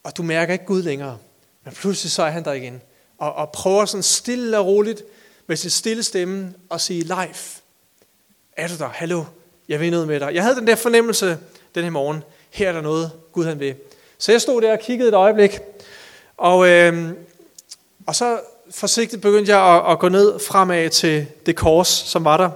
og 0.03 0.17
du 0.17 0.23
mærker 0.23 0.53
ikke 0.53 0.65
Gud 0.65 0.81
længere. 0.81 1.17
Men 1.63 1.73
pludselig 1.73 2.11
så 2.11 2.23
er 2.23 2.29
han 2.29 2.45
der 2.45 2.53
igen, 2.53 2.81
og, 3.17 3.33
og 3.33 3.51
prøver 3.51 3.85
sådan 3.85 4.03
stille 4.03 4.59
og 4.59 4.65
roligt 4.65 5.03
med 5.47 5.55
sin 5.55 5.69
stille 5.69 6.03
stemme 6.03 6.53
og 6.69 6.81
sige, 6.81 7.03
Leif, 7.03 7.57
er 8.57 8.67
du 8.67 8.77
der? 8.77 8.87
Hallo, 8.87 9.23
jeg 9.69 9.79
vil 9.79 9.91
noget 9.91 10.07
med 10.07 10.19
dig. 10.19 10.33
Jeg 10.33 10.43
havde 10.43 10.55
den 10.55 10.67
der 10.67 10.75
fornemmelse 10.75 11.37
den 11.75 11.83
her 11.83 11.91
morgen, 11.91 12.23
her 12.49 12.69
er 12.69 12.73
der 12.73 12.81
noget, 12.81 13.11
Gud 13.31 13.45
han 13.45 13.59
vil. 13.59 13.75
Så 14.17 14.31
jeg 14.31 14.41
stod 14.41 14.61
der 14.61 14.71
og 14.71 14.79
kiggede 14.79 15.09
et 15.09 15.15
øjeblik, 15.15 15.59
og, 16.37 16.67
øh, 16.67 17.13
og 18.07 18.15
så 18.15 18.39
forsigtigt 18.71 19.21
begyndte 19.21 19.57
jeg 19.57 19.75
at, 19.75 19.91
at 19.91 19.99
gå 19.99 20.09
ned 20.09 20.39
fremad 20.39 20.89
til 20.89 21.27
det 21.45 21.55
kors, 21.55 21.87
som 21.87 22.23
var 22.25 22.37
der. 22.37 22.49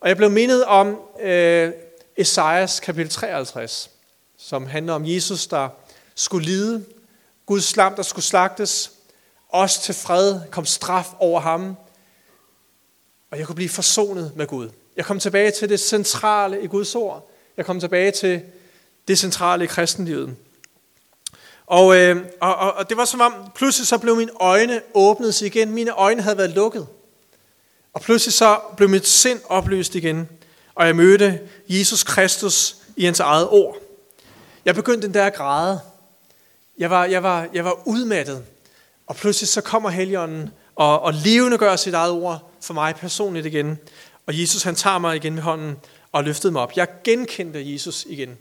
Og 0.00 0.08
jeg 0.08 0.16
blev 0.16 0.30
mindet 0.30 0.64
om 0.64 1.00
øh, 1.22 1.72
Esajas 2.16 2.80
kapitel 2.80 3.10
53, 3.10 3.90
som 4.38 4.66
handler 4.66 4.92
om 4.92 5.06
Jesus, 5.06 5.46
der 5.46 5.68
skulle 6.14 6.46
lide, 6.46 6.84
Guds 7.46 7.76
lam, 7.76 7.94
der 7.94 8.02
skulle 8.02 8.24
slagtes, 8.24 8.92
os 9.48 9.78
til 9.78 9.94
fred 9.94 10.40
kom 10.50 10.64
straf 10.64 11.08
over 11.18 11.40
ham, 11.40 11.76
og 13.30 13.38
jeg 13.38 13.46
kunne 13.46 13.56
blive 13.56 13.68
forsonet 13.68 14.32
med 14.36 14.46
Gud. 14.46 14.70
Jeg 14.96 15.04
kom 15.04 15.18
tilbage 15.18 15.50
til 15.50 15.68
det 15.68 15.80
centrale 15.80 16.62
i 16.62 16.66
Guds 16.66 16.94
ord. 16.94 17.30
Jeg 17.56 17.66
kom 17.66 17.80
tilbage 17.80 18.10
til 18.10 18.42
det 19.08 19.18
centrale 19.18 19.64
i 19.64 19.66
kristenlivet. 19.66 20.36
Og, 21.66 21.96
øh, 21.96 22.26
og, 22.40 22.56
og, 22.56 22.72
og 22.72 22.88
det 22.88 22.96
var 22.96 23.04
som 23.04 23.20
om, 23.20 23.34
pludselig 23.54 23.86
så 23.86 23.98
blev 23.98 24.16
mine 24.16 24.32
øjne 24.40 24.80
åbnet 24.94 25.34
sig 25.34 25.46
igen. 25.46 25.70
Mine 25.70 25.90
øjne 25.90 26.22
havde 26.22 26.38
været 26.38 26.50
lukket. 26.50 26.86
Og 27.92 28.00
pludselig 28.00 28.32
så 28.32 28.60
blev 28.76 28.88
mit 28.88 29.06
sind 29.06 29.40
oplyst 29.48 29.94
igen. 29.94 30.28
Og 30.74 30.86
jeg 30.86 30.96
mødte 30.96 31.40
Jesus 31.68 32.02
Kristus 32.02 32.76
i 32.96 33.04
hans 33.04 33.20
eget 33.20 33.48
ord. 33.48 33.76
Jeg 34.64 34.74
begyndte 34.74 35.06
den 35.06 35.14
der 35.14 35.26
at 35.26 35.34
græde 35.34 35.80
jeg 36.82 36.90
var, 36.90 37.04
jeg 37.04 37.22
var, 37.22 37.48
jeg 37.54 37.64
var 37.64 37.88
udmattet. 37.88 38.44
Og 39.06 39.16
pludselig 39.16 39.48
så 39.48 39.60
kommer 39.60 39.90
Helligånden 39.90 40.50
og, 40.74 41.00
og 41.00 41.14
levende 41.14 41.58
gør 41.58 41.76
sit 41.76 41.94
eget 41.94 42.12
ord 42.12 42.50
for 42.60 42.74
mig 42.74 42.94
personligt 42.94 43.46
igen. 43.46 43.78
Og 44.26 44.40
Jesus 44.40 44.62
han 44.62 44.74
tager 44.74 44.98
mig 44.98 45.16
igen 45.16 45.34
med 45.34 45.42
hånden 45.42 45.76
og 46.12 46.24
løftede 46.24 46.52
mig 46.52 46.62
op. 46.62 46.72
Jeg 46.76 46.88
genkendte 47.04 47.72
Jesus 47.72 48.06
igen. 48.08 48.36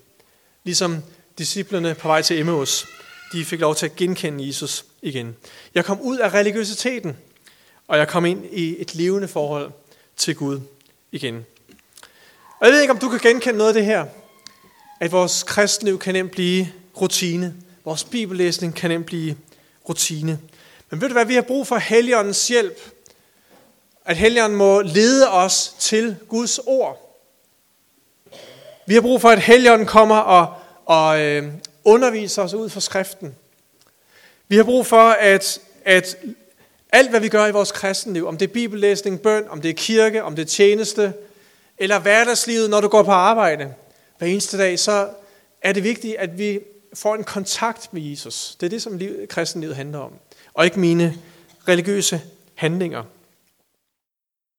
Ligesom 0.64 1.04
disciplerne 1.38 1.96
på 1.96 2.08
vej 2.08 2.22
til 2.22 2.40
Emmaus, 2.40 2.88
de 3.34 3.46
fik 3.46 3.60
lov 3.60 3.76
til 3.76 3.86
at 3.86 3.96
genkende 3.96 4.48
Jesus 4.48 4.86
igen. 5.02 5.36
Jeg 5.76 5.86
kom 5.86 6.02
ud 6.02 6.18
af 6.18 6.34
religiøsiteten, 6.34 7.18
og 7.88 7.98
jeg 7.98 8.08
kom 8.08 8.26
ind 8.26 8.46
i 8.52 8.82
et 8.82 8.96
levende 8.96 9.28
forhold 9.28 9.72
til 10.18 10.36
Gud 10.36 10.60
igen. 11.12 11.46
Og 12.60 12.68
jeg 12.68 12.74
ved 12.74 12.82
ikke, 12.82 12.94
om 12.94 13.00
du 13.00 13.10
kan 13.10 13.20
genkende 13.20 13.58
noget 13.58 13.70
af 13.70 13.74
det 13.74 13.86
her, 13.86 14.06
at 15.00 15.12
vores 15.12 15.44
kristenliv 15.44 16.00
kan 16.00 16.14
nemt 16.14 16.32
blive 16.32 16.72
rutine, 17.02 17.56
Vores 17.86 18.04
bibellæsning 18.04 18.76
kan 18.76 18.90
nemt 18.90 19.06
blive 19.06 19.36
rutine. 19.90 20.40
Men 20.90 21.02
ved 21.02 21.08
du 21.08 21.14
hvad, 21.14 21.26
vi 21.26 21.36
har 21.36 21.42
brug 21.42 21.68
for 21.68 21.78
Helligåndens 21.78 22.48
hjælp. 22.48 22.80
At 24.06 24.18
Helligånden 24.18 24.58
må 24.58 24.82
lede 24.82 25.32
os 25.32 25.76
til 25.80 26.16
Guds 26.28 26.60
ord. 26.60 27.18
Vi 28.86 28.94
har 28.94 29.02
brug 29.02 29.22
for, 29.22 29.30
at 29.30 29.40
Helligånden 29.40 29.88
kommer 29.88 30.18
og, 30.18 30.54
og 30.86 31.20
øh, 31.20 31.54
underviser 31.84 32.42
os 32.44 32.54
ud 32.54 32.70
fra 32.70 32.80
skriften. 32.80 33.36
Vi 34.48 34.56
har 34.56 34.64
brug 34.64 34.86
for, 34.86 35.10
at, 35.10 35.60
at 35.86 36.18
alt 36.92 37.10
hvad 37.10 37.20
vi 37.20 37.30
gør 37.30 37.48
i 37.48 37.52
vores 37.52 37.72
kristenliv, 37.72 38.28
om 38.28 38.38
det 38.38 38.50
er 38.50 38.54
bibellæsning, 38.54 39.22
bøn, 39.22 39.50
om 39.50 39.62
det 39.62 39.70
er 39.70 39.74
kirke, 39.74 40.24
om 40.24 40.36
det 40.36 40.42
er 40.42 40.48
tjeneste, 40.48 41.14
eller 41.78 42.00
hverdagslivet, 42.00 42.70
når 42.70 42.82
du 42.82 42.88
går 42.88 43.04
på 43.04 43.12
arbejde 43.12 43.74
hver 44.18 44.28
eneste 44.28 44.58
dag, 44.58 44.80
så 44.80 45.10
er 45.62 45.74
det 45.74 45.84
vigtigt, 45.84 46.16
at 46.16 46.38
vi 46.38 46.60
får 46.94 47.16
en 47.16 47.24
kontakt 47.24 47.94
med 47.94 48.02
Jesus. 48.02 48.58
Det 48.60 48.66
er 48.66 48.70
det, 48.70 48.82
som 48.82 48.98
liv, 48.98 49.28
kristenlivet 49.28 49.76
handler 49.76 50.00
om. 50.00 50.14
Og 50.54 50.66
ikke 50.66 50.80
mine 50.80 51.18
religiøse 51.68 52.22
handlinger. 52.56 53.04